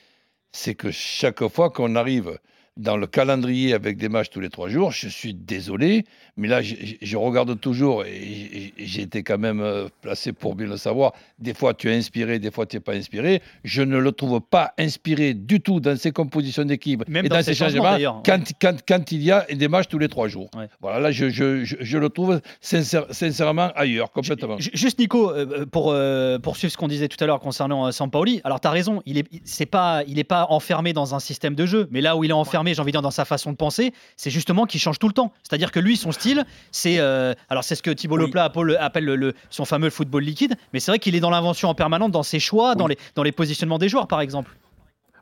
c'est 0.53 0.75
que 0.75 0.91
chaque 0.91 1.47
fois 1.49 1.69
qu'on 1.69 1.97
arrive 1.97 2.39
dans 2.77 2.97
le 2.97 3.07
calendrier 3.07 3.73
avec 3.73 3.97
des 3.97 4.09
matchs 4.09 4.29
tous 4.31 4.41
les 4.41 4.51
trois 4.51 4.69
jours. 4.69 4.93
Je 4.93 5.09
suis 5.09 5.33
désolé, 5.33 6.05
mais 6.37 6.47
là, 6.47 6.61
je, 6.63 7.17
regarde 7.17 7.59
toujours 7.59 8.05
et 8.05 8.73
j'ai 8.77 9.03
été 9.03 9.23
quand 9.23 9.39
même 9.39 9.61
euh, 9.61 9.89
placé 10.03 10.33
pour 10.33 10.55
bien 10.55 10.67
le 10.67 10.77
savoir. 10.77 11.13
Des 11.39 11.55
fois, 11.55 11.73
tu 11.73 11.91
es 11.91 11.97
inspiré, 11.97 12.39
des 12.39 12.51
fois, 12.51 12.67
tu 12.67 12.77
n'es 12.77 12.81
pas 12.81 12.95
inspiré. 12.95 13.41
Je 13.65 13.83
ne 13.83 13.97
le 13.97 14.13
trouve 14.13 14.41
pas 14.41 14.75
inspiré 14.79 15.33
du 15.33 15.61
tout 15.61 15.81
dans 15.81 15.97
ses 15.97 16.13
compositions 16.13 16.65
d'équipe 16.65 17.05
et 17.09 17.29
dans, 17.29 17.43
ses 17.43 17.55
changements 17.55 17.97
quand, 18.25 18.43
quand, 18.61 18.77
quand, 18.87 19.13
il 19.13 19.23
y 19.23 19.31
a 19.31 19.47
des 19.51 19.69
matchs 19.69 19.89
tous 19.89 19.99
les 19.99 20.09
trois 20.09 20.29
jours. 20.29 20.51
Voilà, 20.81 21.01
là, 21.01 21.11
je, 21.11 21.31
je, 21.31 21.65
je, 21.65 21.99
le 21.99 22.11
trouve 22.11 22.41
sincèrement 22.61 23.71
ailleurs, 23.75 24.13
complètement. 24.13 24.57
Juste, 24.59 24.99
Nico, 24.99 25.31
euh, 25.31 25.65
pour 25.65 25.91
euh, 25.91 26.39
poursuivre 26.39 26.73
ce 26.73 26.77
qu'on 26.77 26.89
disait 26.89 27.09
tout 27.09 27.23
à 27.23 27.27
l'heure 27.27 27.41
concernant 27.41 27.91
Sampaoli, 27.91 28.43
alors 28.45 28.61
tu 28.61 28.69
as 28.69 28.71
raison, 28.71 29.03
il 29.07 29.17
n'est 29.17 29.67
pas, 29.67 30.03
il 30.07 30.19
est 30.19 30.25
pas 30.25 30.47
enfermé 30.51 30.93
dans 30.93 31.15
un 31.15 31.21
système 31.21 31.55
de 31.55 31.65
jeu, 31.65 31.89
mais 31.91 32.03
là 32.03 32.17
où 32.17 32.25
il 32.25 32.31
est 32.31 32.35
enfermé, 32.35 32.66
j'ai 32.75 32.81
envie 32.81 32.93
de 32.93 32.97
dire, 32.97 33.03
dans 33.03 33.11
sa 33.11 33.25
façon 33.25 33.53
de 33.53 33.57
penser, 33.57 33.93
c'est 34.17 34.31
justement 34.31 34.67
qu'il 34.67 34.81
change 34.81 34.99
tout 34.99 35.09
le 35.09 35.13
temps. 35.13 35.33
C'est-à-dire 35.43 35.73
que 35.73 35.81
lui, 35.81 35.97
son 35.97 36.13
style, 36.13 36.45
c'est. 36.71 36.99
Euh, 36.99 37.35
alors, 37.49 37.65
c'est 37.65 37.75
ce 37.75 37.83
que 37.83 37.91
Thibault 37.91 38.17
Leplat 38.17 38.53
appelle, 38.81 39.05
le, 39.05 39.35
son 39.51 39.65
fameux 39.65 39.91
football 39.91 40.23
liquide, 40.23 40.57
mais 40.73 40.81
c'est 40.81 40.91
vrai 40.91 40.99
qu'il 40.99 41.15
est 41.15 41.21
dans 41.21 41.31
l'invention 41.31 41.69
en 41.69 41.75
permanente, 41.75 42.13
dans 42.13 42.23
ses 42.23 42.41
choix, 42.41 42.75
dans, 42.75 42.87
les, 42.87 42.99
dans 43.15 43.23
les 43.23 43.33
positionnements 43.33 43.79
des 43.79 43.89
joueurs, 43.89 44.09
par 44.09 44.21
exemple. 44.21 44.57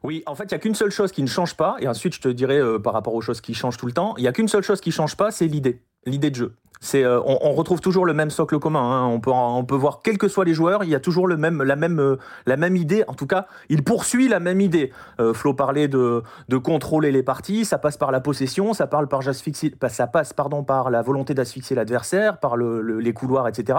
Oui, 0.04 0.22
en 0.26 0.34
fait, 0.34 0.44
il 0.44 0.48
n'y 0.48 0.54
a 0.56 0.58
qu'une 0.58 0.74
seule 0.74 0.90
chose 0.90 1.12
qui 1.12 1.22
ne 1.22 1.28
change 1.28 1.54
pas, 1.54 1.76
et 1.80 1.88
ensuite 1.88 2.14
je 2.14 2.20
te 2.20 2.28
dirai 2.28 2.58
euh, 2.58 2.78
par 2.78 2.92
rapport 2.92 3.14
aux 3.14 3.22
choses 3.22 3.40
qui 3.40 3.54
changent 3.54 3.78
tout 3.78 3.86
le 3.86 3.92
temps, 3.92 4.14
il 4.18 4.20
n'y 4.20 4.28
a 4.28 4.32
qu'une 4.32 4.48
seule 4.48 4.62
chose 4.62 4.82
qui 4.82 4.90
ne 4.90 4.94
change 4.94 5.16
pas, 5.16 5.30
c'est 5.30 5.46
l'idée, 5.46 5.80
l'idée 6.04 6.30
de 6.30 6.36
jeu. 6.36 6.54
Euh, 6.94 7.20
on, 7.24 7.52
retrouve 7.52 7.80
toujours 7.80 8.06
le 8.06 8.14
même 8.14 8.30
socle 8.30 8.58
commun. 8.58 8.80
Hein. 8.80 9.20
On, 9.26 9.64
peut, 9.64 9.74
voir, 9.74 10.00
quels 10.02 10.18
que 10.18 10.28
soient 10.28 10.44
les 10.44 10.54
joueurs, 10.54 10.84
il 10.84 10.90
y 10.90 10.94
a 10.94 11.00
toujours 11.00 11.28
euh, 11.28 12.18
la 12.46 12.56
même 12.56 12.76
idée. 12.76 13.04
En 13.08 13.14
tout 13.14 13.26
cas, 13.26 13.46
il 13.68 13.82
poursuit 13.82 14.28
la 14.28 14.40
même 14.40 14.60
idée. 14.60 14.92
Euh, 15.20 15.32
Flo 15.32 15.54
parlait 15.54 15.88
de, 15.88 16.22
de, 16.48 16.56
contrôler 16.56 17.12
les 17.12 17.22
parties. 17.22 17.64
Ça 17.64 17.78
passe 17.78 17.96
par 17.96 18.10
la 18.10 18.20
possession, 18.20 18.74
ça, 18.74 18.86
parle 18.86 19.08
par 19.08 19.22
ça 19.24 20.06
passe 20.06 20.32
par 20.32 20.90
la 20.90 21.02
volonté 21.02 21.34
d'asphyxier 21.34 21.76
l'adversaire, 21.76 22.38
par 22.38 22.56
les 22.56 23.12
couloirs, 23.12 23.48
etc. 23.48 23.78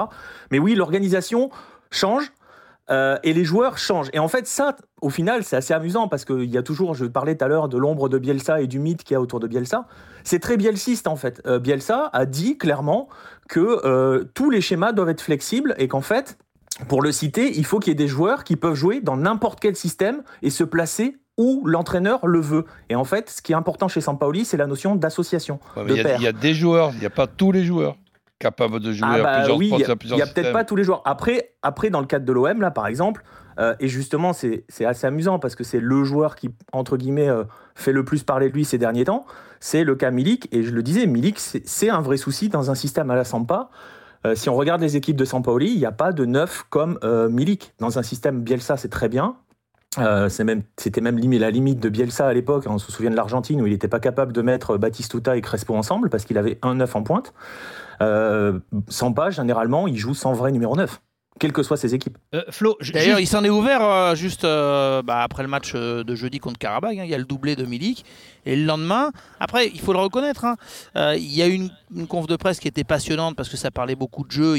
Mais 0.52 0.60
oui, 0.60 0.76
l'organisation 0.76 1.50
change. 1.92 2.32
Euh, 2.92 3.18
et 3.24 3.34
les 3.34 3.44
joueurs 3.44 3.78
changent. 3.78 4.10
Et 4.14 4.20
en 4.20 4.28
fait, 4.28 4.46
ça, 4.46 4.76
au 5.02 5.10
final, 5.10 5.44
c'est 5.44 5.56
assez 5.56 5.74
amusant 5.74 6.08
parce 6.08 6.24
qu'il 6.24 6.46
y 6.46 6.58
a 6.58 6.64
toujours, 6.64 6.94
je 6.94 7.06
parlais 7.06 7.36
tout 7.36 7.44
à 7.46 7.48
l'heure 7.48 7.68
de 7.68 7.78
l'ombre 7.78 8.10
de 8.10 8.20
Bielsa 8.20 8.62
et 8.62 8.68
du 8.68 8.80
mythe 8.80 9.04
qu'il 9.04 9.16
y 9.16 9.18
a 9.18 9.22
autour 9.22 9.40
de 9.40 9.48
Bielsa. 9.48 9.88
C'est 10.24 10.40
très 10.40 10.56
bielsiste 10.56 11.08
en 11.08 11.16
fait. 11.16 11.42
Euh, 11.48 11.58
Bielsa 11.58 12.10
a 12.14 12.26
dit 12.26 12.58
clairement 12.58 13.10
que 13.50 13.60
euh, 13.86 14.26
tous 14.36 14.52
les 14.52 14.62
schémas 14.62 14.92
doivent 14.92 15.10
être 15.10 15.22
flexibles 15.22 15.74
et 15.80 15.88
qu'en 15.88 16.02
fait, 16.02 16.38
pour 16.88 17.02
le 17.02 17.12
citer, 17.12 17.58
il 17.58 17.66
faut 17.66 17.80
qu'il 17.80 17.92
y 17.92 17.94
ait 17.94 17.96
des 17.96 18.08
joueurs 18.08 18.44
qui 18.44 18.56
peuvent 18.56 18.76
jouer 18.76 19.02
dans 19.02 19.18
n'importe 19.18 19.60
quel 19.60 19.76
système 19.76 20.22
et 20.44 20.52
se 20.52 20.64
placer 20.64 21.18
où 21.38 21.64
l'entraîneur 21.66 22.28
le 22.28 22.40
veut. 22.40 22.66
Et 22.90 22.96
en 22.96 23.04
fait, 23.04 23.30
ce 23.30 23.42
qui 23.42 23.52
est 23.52 23.56
important 23.56 23.88
chez 23.88 24.00
Sampaoli, 24.00 24.46
c'est 24.46 24.58
la 24.58 24.68
notion 24.68 24.96
d'association. 24.96 25.60
Il 25.88 25.94
y, 25.94 26.24
y, 26.24 26.28
a 26.28 26.32
des 26.32 26.54
joueurs, 26.54 26.92
il 26.94 27.00
n'y 27.00 27.06
a 27.06 27.10
pas 27.10 27.28
tous 27.28 27.52
les 27.52 27.66
joueurs 27.66 27.98
capables 28.40 28.80
de 28.80 28.92
jouer 28.92 29.08
ah 29.10 29.22
bah 29.22 29.30
à 29.30 29.38
plusieurs 29.38 29.58
oui, 29.58 29.70
Il 29.70 29.78
n'y 30.16 30.22
a, 30.22 30.28
peut-être 30.28 30.52
pas 30.52 30.64
tous 30.64 30.76
les 30.76 30.84
joueurs. 30.84 31.02
Après, 31.06 31.54
après 31.62 31.90
dans 31.90 32.00
le 32.00 32.06
cadre 32.06 32.26
de 32.26 32.34
l'OM, 32.34 32.62
là, 32.62 32.72
par 32.72 32.88
exemple, 32.88 33.24
euh, 33.60 33.76
et 33.80 33.88
justement, 33.88 34.34
c'est 34.34 34.66
assez 34.86 35.08
amusant 35.08 35.40
parce 35.40 35.56
que 35.56 35.64
c'est 35.64 35.80
le 35.80 36.04
joueur 36.04 36.36
qui, 36.36 36.50
entre 36.74 36.98
guillemets, 36.98 37.30
euh, 37.30 37.44
fait 37.74 37.92
le 37.92 38.04
plus 38.04 38.24
parler 38.24 38.50
de 38.50 38.54
lui 38.54 38.66
ces 38.66 38.78
derniers 38.78 39.06
temps. 39.06 39.26
C'est 39.60 39.84
le 39.84 39.96
cas 39.96 40.12
Milik. 40.12 40.50
Et 40.52 40.64
je 40.64 40.72
le 40.72 40.84
disais, 40.84 41.06
Milik, 41.08 41.40
c'est 41.40 41.90
un 41.90 42.02
vrai 42.02 42.18
souci 42.18 42.50
dans 42.50 42.70
un 42.72 42.76
système 42.76 43.10
à 43.10 43.16
la 43.16 43.24
Sampa. 43.24 43.70
Euh, 44.26 44.36
si 44.36 44.50
on 44.50 44.56
regarde 44.56 44.82
les 44.82 44.98
équipes 44.98 45.16
de 45.16 45.26
Sampaoli, 45.26 45.72
il 45.72 45.78
n'y 45.78 45.86
a 45.86 45.92
pas 45.92 46.12
de 46.12 46.26
neuf 46.26 46.66
comme 46.70 47.00
Milik. 47.30 47.74
Dans 47.80 47.98
un 47.98 48.04
système 48.04 48.42
Bielsa, 48.42 48.78
c'est 48.78 48.90
très 48.90 49.10
bien. 49.10 49.38
C'était 50.28 51.00
même, 51.00 51.16
même 51.18 51.40
la 51.40 51.52
limite 51.52 51.80
de 51.80 51.88
Bielsa 51.88 52.28
à 52.28 52.34
l'époque. 52.34 52.66
On 52.68 52.80
se 52.80 52.92
souvient 52.92 53.12
de 53.12 53.16
l'Argentine 53.16 53.62
où 53.62 53.66
il 53.66 53.72
n'était 53.72 53.88
pas 53.88 54.02
capable 54.02 54.34
de 54.34 54.42
mettre 54.42 54.78
Batistuta 54.78 55.38
et 55.38 55.42
Crespo 55.42 55.74
ensemble 55.74 56.10
parce 56.10 56.26
qu'il 56.26 56.38
avait 56.38 56.60
un 56.64 56.76
neuf 56.76 56.98
en 56.98 57.04
pointe. 57.04 57.34
Euh, 58.02 58.60
Sampa, 58.88 59.30
généralement, 59.30 59.88
il 59.88 59.98
joue 59.98 60.14
sans 60.14 60.34
vrai 60.34 60.52
numéro 60.52 60.76
9 60.76 61.02
quelles 61.40 61.52
que 61.52 61.64
soient 61.64 61.78
ses 61.78 61.94
équipes. 61.94 62.18
Euh, 62.34 62.44
Flo, 62.50 62.78
D'ailleurs, 62.94 63.20
il 63.20 63.28
s'en 63.28 63.44
est 63.44 63.50
ouvert 63.50 63.82
euh, 63.82 64.16
juste 64.16 64.46
euh, 64.46 65.02
bah, 65.02 65.22
après 65.22 65.44
le 65.44 65.50
match 65.50 65.74
de 65.74 66.16
jeudi 66.16 66.40
contre 66.40 66.58
Karabakh. 66.58 66.98
Hein, 66.98 67.04
il 67.04 67.10
y 67.10 67.14
a 67.14 67.18
le 67.18 67.26
doublé 67.26 67.56
de 67.56 67.66
Milik. 67.66 68.06
Et 68.46 68.56
le 68.56 68.66
lendemain, 68.66 69.12
après, 69.40 69.68
il 69.68 69.80
faut 69.80 69.94
le 69.94 70.00
reconnaître, 70.00 70.46
hein, 70.46 70.56
il 71.16 71.34
y 71.34 71.42
a 71.42 71.48
eu 71.48 71.54
une, 71.54 71.70
une, 71.96 72.08
conf 72.08 72.28
de 72.28 72.36
presse 72.36 72.60
qui 72.60 72.68
était 72.68 72.84
passionnante 72.84 73.36
parce 73.36 73.50
que 73.50 73.58
ça 73.58 73.72
parlait 73.72 73.96
beaucoup 73.96 74.24
de 74.26 74.32
jeu. 74.32 74.56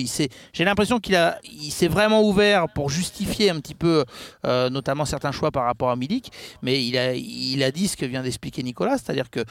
J'ai 0.53 0.65
l'impression 0.65 0.99
qu'il 0.99 1.17
il 1.45 1.71
s'est 1.71 1.89
vraiment 1.89 2.23
ouvert 2.23 2.67
pour 2.69 2.91
justifier 2.91 3.51
un 3.51 3.61
petit 3.61 3.75
peu, 3.75 4.05
notamment 4.45 5.05
certains 5.05 5.33
choix 5.33 5.51
par 5.51 5.65
rapport 5.65 5.91
à 5.91 5.97
Milik. 5.97 6.31
Mais 6.63 6.85
il 6.85 6.99
a, 6.99 7.15
il 7.15 7.63
a 7.63 7.71
dit 7.71 7.89
ce 7.89 7.97
que 7.97 8.07
vient 8.07 8.23
d'expliquer 8.23 8.63
Nicolas, 8.63 8.99
c'est-à-dire 8.99 9.31
que 9.31 9.45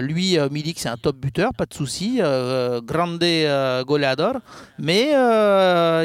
lui, 0.00 0.38
Milik, 0.50 0.78
c'est 0.78 0.88
un 0.88 0.96
top 0.96 1.16
buteur, 1.16 1.52
pas 1.54 1.66
de 1.66 1.74
souci, 1.74 2.20
grande 2.84 3.24
goleador, 3.86 4.36
mais 4.78 5.12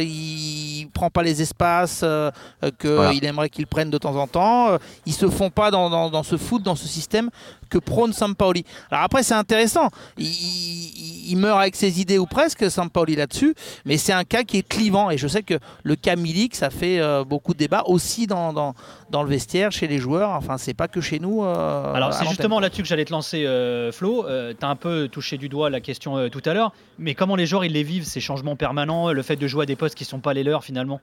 il 0.02 0.90
prend 0.94 1.10
pas 1.10 1.24
les 1.24 1.42
espaces 1.42 2.02
euh, 2.04 2.32
euh, 2.64 2.72
qu'il 2.80 3.26
aimerait 3.26 3.50
qu'il 3.50 3.68
prenne 3.68 3.90
de 3.90 3.98
temps 3.98 4.16
en 4.16 4.28
temps. 4.28 4.70
Euh, 4.70 4.78
ils 5.06 5.14
se 5.14 5.30
font 5.30 5.50
pas 5.50 5.70
dans, 5.72 6.24
ce 6.24 6.38
foot, 6.38 6.64
dans 6.64 6.76
ce 6.76 6.88
système 6.88 7.30
que 7.70 7.78
prône 7.78 8.14
Sampaoli. 8.14 8.66
Alors 8.92 9.04
après, 9.04 9.24
c'est 9.24 9.34
intéressant. 9.34 9.90
Il, 10.18 11.36
meurt 11.38 11.60
avec 11.60 11.76
ses 11.76 12.00
idées 12.00 12.18
ou 12.18 12.26
presque, 12.26 12.70
Sampaoli 12.70 13.16
là-dessus, 13.16 13.56
mais 13.86 13.98
c'est 13.98 14.14
un 14.14 14.24
cas 14.24 14.44
qui 14.44 14.58
est 14.58 14.68
clivant. 14.68 15.10
Et 15.10 15.18
je 15.18 15.28
sais 15.28 15.44
que 15.44 15.56
le 15.84 15.96
cas 15.96 16.16
Milik, 16.16 16.56
ça 16.56 16.70
fait 16.70 17.02
beaucoup 17.26 17.54
de 17.54 17.58
débats 17.58 17.84
aussi 17.88 18.28
dans, 18.28 18.54
dans, 18.54 19.24
le 19.24 19.30
vestiaire, 19.30 19.72
chez 19.72 19.88
les 19.88 19.98
joueurs. 19.98 20.30
Enfin, 20.32 20.58
c'est 20.58 20.74
pas 20.74 20.88
que 20.88 21.02
chez 21.02 21.20
nous. 21.20 21.44
Alors, 21.44 22.14
c'est 22.14 22.28
justement 22.28 22.60
là-dessus 22.60 22.84
que 22.84 22.88
j'allais 22.88 23.06
te 23.06 23.12
lancer, 23.12 23.46
Flo. 23.92 24.24
tu 24.24 24.66
as 24.66 24.70
un 24.70 24.76
peu 24.76 25.08
touché 25.10 25.38
du 25.38 25.50
doigt 25.50 25.70
la 25.70 25.82
question 25.82 26.30
tout 26.30 26.42
à 26.46 26.54
l'heure, 26.54 26.72
mais 26.98 27.16
comment 27.16 27.36
les 27.36 27.46
joueurs 27.46 27.66
ils 27.66 27.74
les 27.74 27.84
vivent, 27.84 28.06
ces 28.06 28.22
changements 28.22 28.56
permanents, 28.56 29.12
le 29.12 29.22
fait 29.22 29.36
de 29.36 29.48
jouer 29.48 29.64
à 29.64 29.66
des 29.66 29.76
postes 29.76 29.96
qui 29.96 30.06
sont 30.06 30.20
pas 30.20 30.34
les 30.34 30.44
leurs 30.44 30.64
finalement? 30.64 31.02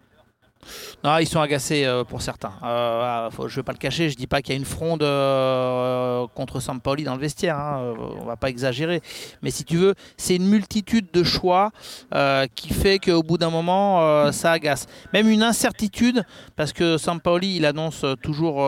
Non, 1.04 1.18
ils 1.18 1.26
sont 1.26 1.40
agacés 1.40 1.84
euh, 1.84 2.04
pour 2.04 2.22
certains. 2.22 2.52
Euh, 2.62 3.28
je 3.38 3.42
ne 3.42 3.48
vais 3.48 3.62
pas 3.62 3.72
le 3.72 3.78
cacher, 3.78 4.08
je 4.08 4.16
dis 4.16 4.26
pas 4.26 4.40
qu'il 4.40 4.54
y 4.54 4.56
a 4.56 4.58
une 4.58 4.64
fronde 4.64 5.02
euh, 5.02 6.26
contre 6.34 6.60
Sampoli 6.60 7.02
dans 7.04 7.14
le 7.14 7.20
vestiaire, 7.20 7.56
hein, 7.56 7.94
on 8.20 8.24
va 8.24 8.36
pas 8.36 8.48
exagérer. 8.48 9.00
Mais 9.42 9.50
si 9.50 9.64
tu 9.64 9.76
veux, 9.76 9.94
c'est 10.16 10.36
une 10.36 10.46
multitude 10.46 11.08
de 11.12 11.24
choix 11.24 11.70
qui 12.54 12.72
fait 12.72 12.98
qu'au 12.98 13.22
bout 13.22 13.38
d'un 13.38 13.50
moment, 13.50 14.30
ça 14.32 14.52
agace. 14.52 14.86
Même 15.12 15.28
une 15.28 15.42
incertitude, 15.42 16.24
parce 16.56 16.72
que 16.72 16.98
Sampoli, 16.98 17.56
il 17.56 17.66
annonce 17.66 18.04
toujours, 18.22 18.58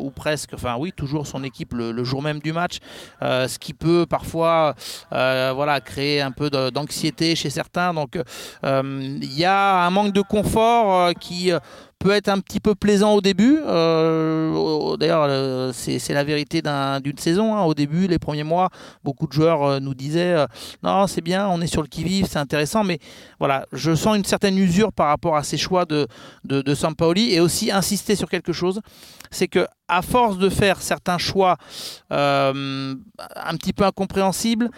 ou 0.00 0.10
presque, 0.10 0.54
enfin 0.54 0.76
oui, 0.78 0.92
toujours 0.92 1.26
son 1.26 1.44
équipe 1.44 1.74
le, 1.74 2.04
jour 2.04 2.22
même 2.22 2.38
du 2.38 2.52
match, 2.52 2.78
ce 3.20 3.58
qui 3.58 3.74
peut 3.74 4.06
parfois 4.08 4.74
voilà, 5.10 5.80
créer 5.80 6.20
un 6.20 6.32
peu 6.32 6.50
d'anxiété 6.50 7.34
chez 7.34 7.50
certains. 7.50 7.92
Donc 7.92 8.18
il 8.62 9.34
y 9.34 9.44
a 9.44 9.84
un 9.84 9.90
manque 9.90 10.12
de 10.12 10.22
confort 10.22 11.09
qui 11.14 11.52
euh, 11.52 11.58
peut 11.98 12.10
être 12.10 12.28
un 12.28 12.40
petit 12.40 12.60
peu 12.60 12.74
plaisant 12.74 13.14
au 13.14 13.20
début. 13.20 13.58
Euh, 13.66 14.96
d'ailleurs, 14.96 15.26
euh, 15.28 15.72
c'est 15.72 16.12
la 16.12 16.24
vérité 16.24 16.62
d'une 17.02 17.18
saison. 17.18 17.54
Hein. 17.54 17.62
Au 17.64 17.74
début, 17.74 18.06
les 18.06 18.18
premiers 18.18 18.44
mois, 18.44 18.70
beaucoup 19.04 19.26
de 19.26 19.32
joueurs 19.32 19.80
nous 19.80 19.94
disaient 19.94 20.46
Non, 20.82 21.06
c'est 21.06 21.20
bien, 21.20 21.48
on 21.48 21.60
est 21.60 21.66
sur 21.66 21.82
le 21.82 21.88
qui-vive, 21.88 22.26
c'est 22.26 22.38
intéressant. 22.38 22.84
Mais 22.84 22.98
voilà, 23.38 23.66
je 23.72 23.94
sens 23.94 24.16
une 24.16 24.24
certaine 24.24 24.56
usure 24.56 24.92
par 24.92 25.08
rapport 25.08 25.36
à 25.36 25.42
ces 25.42 25.58
choix 25.58 25.84
de, 25.84 26.06
de, 26.44 26.62
et 27.18 27.40
aussi 27.40 27.70
insister 27.70 28.16
sur 28.16 28.28
quelque 28.28 28.52
chose 28.52 28.80
c'est 29.32 29.46
que 29.46 29.64
à 29.86 30.02
force 30.02 30.38
de 30.38 30.48
faire 30.48 30.82
certains 30.82 31.18
choix 31.18 31.56
un 32.10 32.96
petit 33.56 33.72
peu 33.72 33.84
incompréhensibles, 33.84 34.70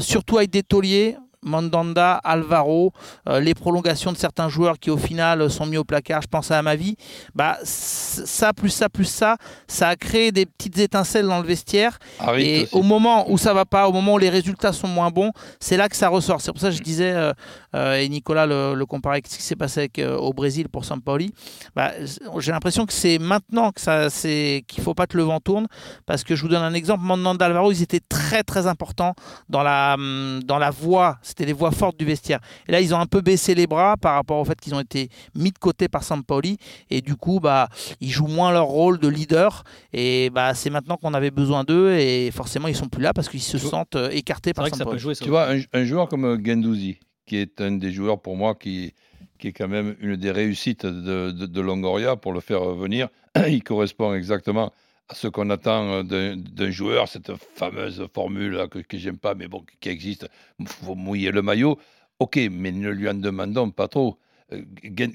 surtout 0.00 0.38
avec 0.38 0.50
des 0.50 0.62
tauliers, 0.62 1.16
Mandanda, 1.42 2.14
Alvaro, 2.24 2.92
euh, 3.28 3.40
les 3.40 3.54
prolongations 3.54 4.12
de 4.12 4.16
certains 4.16 4.48
joueurs 4.48 4.78
qui 4.78 4.90
au 4.90 4.96
final 4.96 5.50
sont 5.50 5.66
mis 5.66 5.76
au 5.76 5.84
placard, 5.84 6.22
je 6.22 6.26
pense 6.28 6.50
à 6.50 6.62
ma 6.62 6.76
vie, 6.76 6.96
bah, 7.34 7.58
ça 7.62 8.52
plus 8.52 8.70
ça 8.70 8.88
plus 8.88 9.04
ça, 9.04 9.36
ça 9.66 9.88
a 9.88 9.96
créé 9.96 10.32
des 10.32 10.46
petites 10.46 10.78
étincelles 10.78 11.26
dans 11.26 11.40
le 11.40 11.46
vestiaire. 11.46 11.98
et 12.36 12.68
au 12.72 12.82
moment 12.82 13.30
où 13.30 13.38
ça 13.38 13.54
va 13.54 13.64
pas, 13.64 13.88
au 13.88 13.92
moment 13.92 14.14
où 14.14 14.18
les 14.18 14.30
résultats 14.30 14.72
sont 14.72 14.88
moins 14.88 15.10
bons, 15.10 15.32
c'est 15.60 15.76
là 15.76 15.88
que 15.88 15.96
ça 15.96 16.08
ressort. 16.08 16.40
C'est 16.40 16.52
pour 16.52 16.60
ça 16.60 16.70
que 16.70 16.76
je 16.76 16.82
disais, 16.82 17.12
euh, 17.12 17.32
euh, 17.74 17.96
et 17.96 18.08
Nicolas 18.08 18.46
le, 18.46 18.74
le 18.74 18.86
comparait 18.86 19.16
avec 19.16 19.26
ce 19.28 19.36
qui 19.36 19.42
s'est 19.42 19.56
passé 19.56 19.90
au 20.18 20.32
Brésil 20.32 20.68
pour 20.68 20.84
Sampaoli, 20.84 21.32
bah, 21.76 21.92
j'ai 22.38 22.52
l'impression 22.52 22.86
que 22.86 22.92
c'est 22.92 23.18
maintenant 23.18 23.72
que 23.72 23.80
ça, 23.80 24.10
c'est 24.10 24.64
qu'il 24.66 24.82
faut 24.82 24.94
pas 24.94 25.06
que 25.06 25.16
le 25.16 25.22
vent 25.22 25.40
tourne, 25.40 25.66
parce 26.06 26.24
que 26.24 26.34
je 26.34 26.42
vous 26.42 26.48
donne 26.48 26.62
un 26.62 26.74
exemple, 26.74 27.04
Mandanda, 27.04 27.46
Alvaro, 27.46 27.72
ils 27.72 27.82
étaient 27.82 28.00
très 28.00 28.42
très 28.42 28.66
importants 28.66 29.14
dans 29.48 29.62
la, 29.62 29.96
dans 30.44 30.58
la 30.58 30.70
voie 30.70 31.18
c'était 31.28 31.44
les 31.44 31.52
voix 31.52 31.70
fortes 31.70 31.98
du 31.98 32.04
vestiaire. 32.04 32.40
Et 32.66 32.72
là, 32.72 32.80
ils 32.80 32.94
ont 32.94 32.98
un 32.98 33.06
peu 33.06 33.20
baissé 33.20 33.54
les 33.54 33.66
bras 33.66 33.96
par 33.96 34.14
rapport 34.14 34.38
au 34.38 34.44
fait 34.44 34.58
qu'ils 34.60 34.74
ont 34.74 34.80
été 34.80 35.08
mis 35.34 35.50
de 35.50 35.58
côté 35.58 35.88
par 35.88 36.02
Sampoli. 36.02 36.58
Et 36.90 37.00
du 37.00 37.16
coup, 37.16 37.40
bah, 37.40 37.68
ils 38.00 38.10
jouent 38.10 38.26
moins 38.26 38.50
leur 38.52 38.66
rôle 38.66 38.98
de 38.98 39.08
leader. 39.08 39.64
Et 39.92 40.30
bah, 40.30 40.54
c'est 40.54 40.70
maintenant 40.70 40.96
qu'on 40.96 41.14
avait 41.14 41.30
besoin 41.30 41.64
d'eux. 41.64 41.92
Et 41.92 42.30
forcément, 42.30 42.68
ils 42.68 42.76
sont 42.76 42.88
plus 42.88 43.02
là 43.02 43.12
parce 43.12 43.28
qu'ils 43.28 43.42
se 43.42 43.58
sentent 43.58 43.96
euh, 43.96 44.10
écartés 44.10 44.54
par 44.54 44.66
Sampoli. 44.68 45.00
tu 45.16 45.28
vois, 45.28 45.48
un, 45.72 45.84
joueur 45.84 46.08
comme 46.08 46.44
Gendouzi, 46.44 46.98
qui 47.26 47.36
est 47.36 47.60
un 47.60 47.72
des 47.72 47.92
joueurs 47.92 48.20
pour 48.20 48.36
moi 48.36 48.54
qui, 48.54 48.94
qui 49.38 49.48
est 49.48 49.52
quand 49.52 49.68
même 49.68 49.94
une 50.00 50.16
des 50.16 50.30
réussites 50.30 50.86
de, 50.86 51.30
de 51.30 51.60
Longoria 51.60 52.16
pour 52.16 52.32
le 52.32 52.40
faire 52.40 52.64
venir, 52.74 53.08
il 53.48 53.62
correspond 53.62 54.14
exactement 54.14 54.66
à 54.66 54.72
ce 55.12 55.28
qu'on 55.28 55.50
attend 55.50 56.04
euh, 56.10 56.34
d'un 56.36 56.70
joueur, 56.70 57.08
cette 57.08 57.32
fameuse 57.54 58.06
formule 58.14 58.52
là, 58.52 58.68
que, 58.68 58.78
que 58.78 58.98
j'aime 58.98 59.18
pas, 59.18 59.34
mais 59.34 59.48
bon, 59.48 59.64
qui 59.80 59.88
existe, 59.88 60.28
il 60.58 60.68
faut 60.68 60.94
mouiller 60.94 61.30
le 61.30 61.42
maillot. 61.42 61.78
Ok, 62.18 62.38
mais 62.50 62.72
ne 62.72 62.90
lui 62.90 63.08
en 63.08 63.14
demandons 63.14 63.70
pas 63.70 63.88
trop. 63.88 64.18
Euh, 64.52 64.62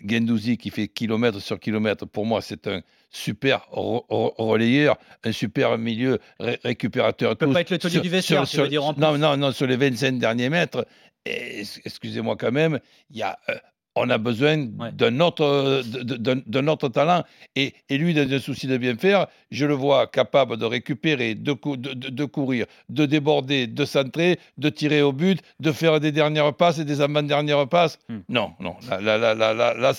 Gendouzi 0.08 0.58
qui 0.58 0.70
fait 0.70 0.88
kilomètre 0.88 1.40
sur 1.40 1.60
kilomètre, 1.60 2.06
pour 2.06 2.26
moi, 2.26 2.42
c'est 2.42 2.68
un 2.68 2.82
super 3.10 3.68
relayeur, 3.70 4.98
un 5.24 5.32
super 5.32 5.78
milieu 5.78 6.20
récupérateur. 6.40 7.32
Il 7.32 7.34
ne 7.34 7.48
peut 7.48 7.54
pas 7.54 7.62
être 7.62 7.70
le 7.72 7.78
taulier 7.78 8.00
du 8.00 8.10
vestiaire, 8.10 8.48
sur, 8.48 8.68
dire 8.68 8.84
en 8.84 8.94
Non, 8.94 9.18
non, 9.18 9.38
non, 9.38 9.52
sur 9.52 9.68
les 9.68 9.76
25 9.76 10.18
derniers 10.18 10.50
mètres, 10.50 10.86
excusez-moi 11.26 12.36
quand 12.38 12.52
même, 12.52 12.80
il 13.10 13.18
y 13.18 13.24
a 13.24 13.38
euh, 13.50 13.56
on 13.96 14.10
a 14.10 14.18
besoin 14.18 14.58
d'un 14.58 15.20
autre, 15.20 15.82
d'un 16.48 16.68
autre 16.68 16.90
talent. 16.90 17.24
Et, 17.56 17.74
et, 17.90 17.98
lui, 17.98 18.14
dans 18.14 18.32
un 18.32 18.40
souci 18.40 18.68
de 18.68 18.78
bien 18.78 18.96
faire, 18.96 19.28
je 19.52 19.66
le 19.66 19.74
vois 19.74 20.08
capable 20.08 20.58
de 20.58 20.66
récupérer, 20.66 21.36
de, 21.36 21.56
de, 21.76 22.26
courir, 22.26 22.66
de 22.90 23.06
déborder, 23.06 23.68
de 23.68 23.86
centrer, 23.86 24.40
de 24.58 24.70
tirer 24.70 25.02
au 25.02 25.14
but, 25.14 25.40
de 25.60 25.72
faire 25.72 26.00
des 26.00 26.12
dernières 26.12 26.54
passes 26.54 26.80
et 26.80 26.86
des 26.86 27.02
avant-dernières 27.02 27.68
passes. 27.68 28.00
Hmm. 28.10 28.20
Non, 28.30 28.52
non, 28.60 28.76
là, 28.90 29.18
là, 29.18 29.36
là, 29.36 29.54
là, 29.54 29.94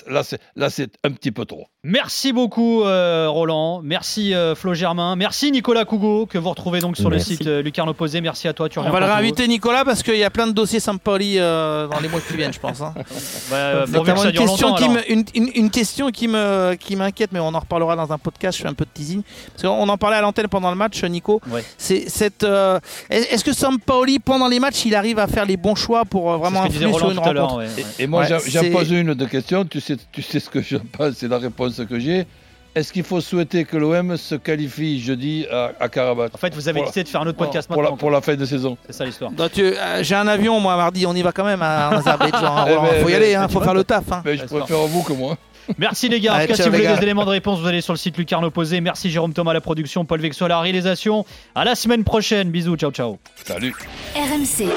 là, 0.56 0.70
c'est 0.70 0.98
un 1.04 1.10
petit 1.12 1.30
peu 1.30 1.44
trop. 1.44 1.66
Merci 1.84 2.32
beaucoup, 2.32 2.82
euh, 2.82 3.28
Roland. 3.28 3.82
Merci, 3.82 4.34
euh, 4.34 4.54
Flo 4.54 4.74
Germain. 4.74 5.16
Merci, 5.16 5.52
Nicolas 5.52 5.84
Cougo, 5.84 6.26
que 6.26 6.38
vous 6.38 6.48
retrouvez 6.48 6.80
donc 6.80 6.96
sur 6.96 7.10
le 7.10 7.18
site 7.18 7.46
euh, 7.46 7.62
Lucarne 7.62 7.90
Opposé. 7.90 8.20
Merci 8.20 8.48
à 8.48 8.54
toi. 8.54 8.68
Tu 8.68 8.78
On 8.78 8.90
va 8.90 9.00
le 9.00 9.06
réinviter, 9.06 9.46
Nicolas, 9.46 9.84
parce 9.84 10.02
qu'il 10.02 10.16
y 10.16 10.24
a 10.24 10.30
plein 10.30 10.46
de 10.46 10.52
dossiers 10.52 10.80
Sampoli 10.80 11.36
dans 11.36 12.00
les 12.02 12.08
mois 12.08 12.20
qui 12.20 12.36
viennent, 12.36 12.52
je 12.52 12.60
pense. 12.60 12.80
Hein. 12.80 12.94
Bah, 13.50 13.83
euh, 13.84 14.14
que 14.14 14.18
ça 14.20 14.26
une 14.26 14.32
dure 14.32 14.40
question, 14.46 14.74
qui 14.74 14.88
me, 14.88 15.12
une, 15.12 15.24
une- 15.34 15.50
une 15.54 15.70
question 15.70 16.10
qui 16.10 16.28
me 16.28 16.74
qui 16.78 16.96
m'inquiète, 16.96 17.30
mais 17.32 17.40
on 17.40 17.48
en 17.54 17.58
reparlera 17.60 17.96
dans 17.96 18.12
un 18.12 18.18
podcast. 18.18 18.56
Je 18.58 18.62
fais 18.62 18.68
un 18.68 18.74
peu 18.74 18.84
de 18.84 18.90
teasing 18.92 19.22
parce 19.52 19.62
qu'on 19.62 19.88
en 19.88 19.96
parlait 19.96 20.16
à 20.16 20.20
l'antenne 20.20 20.48
pendant 20.48 20.70
le 20.70 20.76
match, 20.76 21.02
Nico. 21.04 21.40
Ouais. 21.50 21.64
C'est 21.78 22.08
cette. 22.08 22.44
euh, 22.44 22.78
est- 23.10 23.32
Est-ce 23.32 23.44
que 23.44 23.52
Sampaoli 23.52 24.18
pendant 24.18 24.48
les 24.48 24.60
matchs, 24.60 24.84
il 24.86 24.94
arrive 24.94 25.18
à 25.18 25.26
faire 25.26 25.44
les 25.46 25.56
bons 25.56 25.74
choix 25.74 26.04
pour 26.04 26.30
euh, 26.32 26.36
vraiment 26.36 26.62
influer 26.62 26.92
sur 26.92 27.10
une 27.10 27.18
rencontre 27.18 27.56
ouais, 27.58 27.66
ouais. 27.66 27.84
Et 27.98 28.06
moi, 28.06 28.24
j'en- 28.24 28.38
c'est- 28.38 28.70
pose 28.70 28.90
une 28.90 29.14
de 29.14 29.24
question. 29.26 29.64
Tu 29.64 29.80
sais, 29.80 29.96
tu 30.12 30.22
sais 30.22 30.40
ce 30.40 30.48
que 30.50 30.60
je 30.62 30.76
pense, 30.98 31.14
c'est 31.16 31.28
la 31.28 31.38
réponse 31.38 31.80
que 31.88 31.98
j'ai. 31.98 32.26
Est-ce 32.74 32.92
qu'il 32.92 33.04
faut 33.04 33.20
souhaiter 33.20 33.64
que 33.64 33.76
l'OM 33.76 34.16
se 34.16 34.34
qualifie 34.34 35.00
jeudi 35.00 35.46
à, 35.50 35.70
à 35.78 35.88
Karabat 35.88 36.26
En 36.34 36.38
fait, 36.38 36.52
vous 36.54 36.68
avez 36.68 36.80
la- 36.80 36.86
décidé 36.86 37.04
de 37.04 37.08
faire 37.08 37.20
un 37.20 37.26
autre 37.28 37.38
podcast 37.38 37.68
pour 37.68 37.76
la, 37.82 37.90
maintenant. 37.90 37.96
pour 37.98 38.10
la 38.10 38.20
fin 38.20 38.34
de 38.34 38.44
saison 38.44 38.76
C'est 38.86 38.92
ça 38.94 39.04
l'histoire. 39.04 39.30
Donc, 39.30 39.52
tu- 39.52 39.62
euh, 39.62 40.02
J'ai 40.02 40.16
un 40.16 40.26
avion, 40.26 40.58
moi, 40.58 40.76
mardi. 40.76 41.06
On 41.06 41.14
y 41.14 41.22
va 41.22 41.30
quand 41.30 41.44
même 41.44 41.62
à, 41.62 41.90
en 41.90 41.98
Azerbaïdjan. 41.98 42.38
hein, 42.44 42.64
Eh 42.68 42.74
ben, 42.74 43.02
faut 43.02 43.08
y 43.08 43.12
ben, 43.12 43.14
aller, 43.14 43.32
ben, 43.34 43.42
hein, 43.42 43.48
faut 43.48 43.60
faire 43.60 43.74
le 43.74 43.84
taf. 43.84 44.10
hein. 44.10 44.22
Mais 44.24 44.36
je 44.36 44.44
préfère 44.44 44.78
vous 44.88 45.02
que 45.02 45.12
moi. 45.12 45.36
Merci 45.78 46.08
les 46.08 46.18
gars. 46.20 46.34
En 46.34 46.40
tout 46.40 46.46
cas, 46.48 46.54
si 46.56 46.62
vous 46.62 46.72
voulez 46.74 46.86
des 46.88 47.02
éléments 47.02 47.24
de 47.24 47.30
réponse, 47.30 47.60
vous 47.60 47.66
allez 47.68 47.80
sur 47.80 47.92
le 47.92 47.98
site 47.98 48.18
Lucarno 48.18 48.50
Posé. 48.50 48.80
Merci 48.80 49.08
Jérôme 49.08 49.32
Thomas 49.32 49.52
à 49.52 49.54
la 49.54 49.60
production, 49.60 50.04
Paul 50.04 50.20
Vexo 50.20 50.44
à 50.44 50.48
la 50.48 50.58
réalisation. 50.60 51.24
À 51.54 51.64
la 51.64 51.74
semaine 51.76 52.02
prochaine. 52.04 52.50
Bisous, 52.50 52.76
ciao 52.76 52.90
ciao. 52.90 53.18
Salut. 53.46 53.74
RMC. 54.16 54.68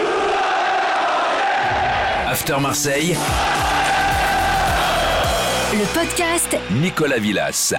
After 2.30 2.56
Marseille, 2.62 3.18
Le 5.74 5.86
podcast 5.94 6.56
Nicolas 6.72 7.18
Villas. 7.20 7.74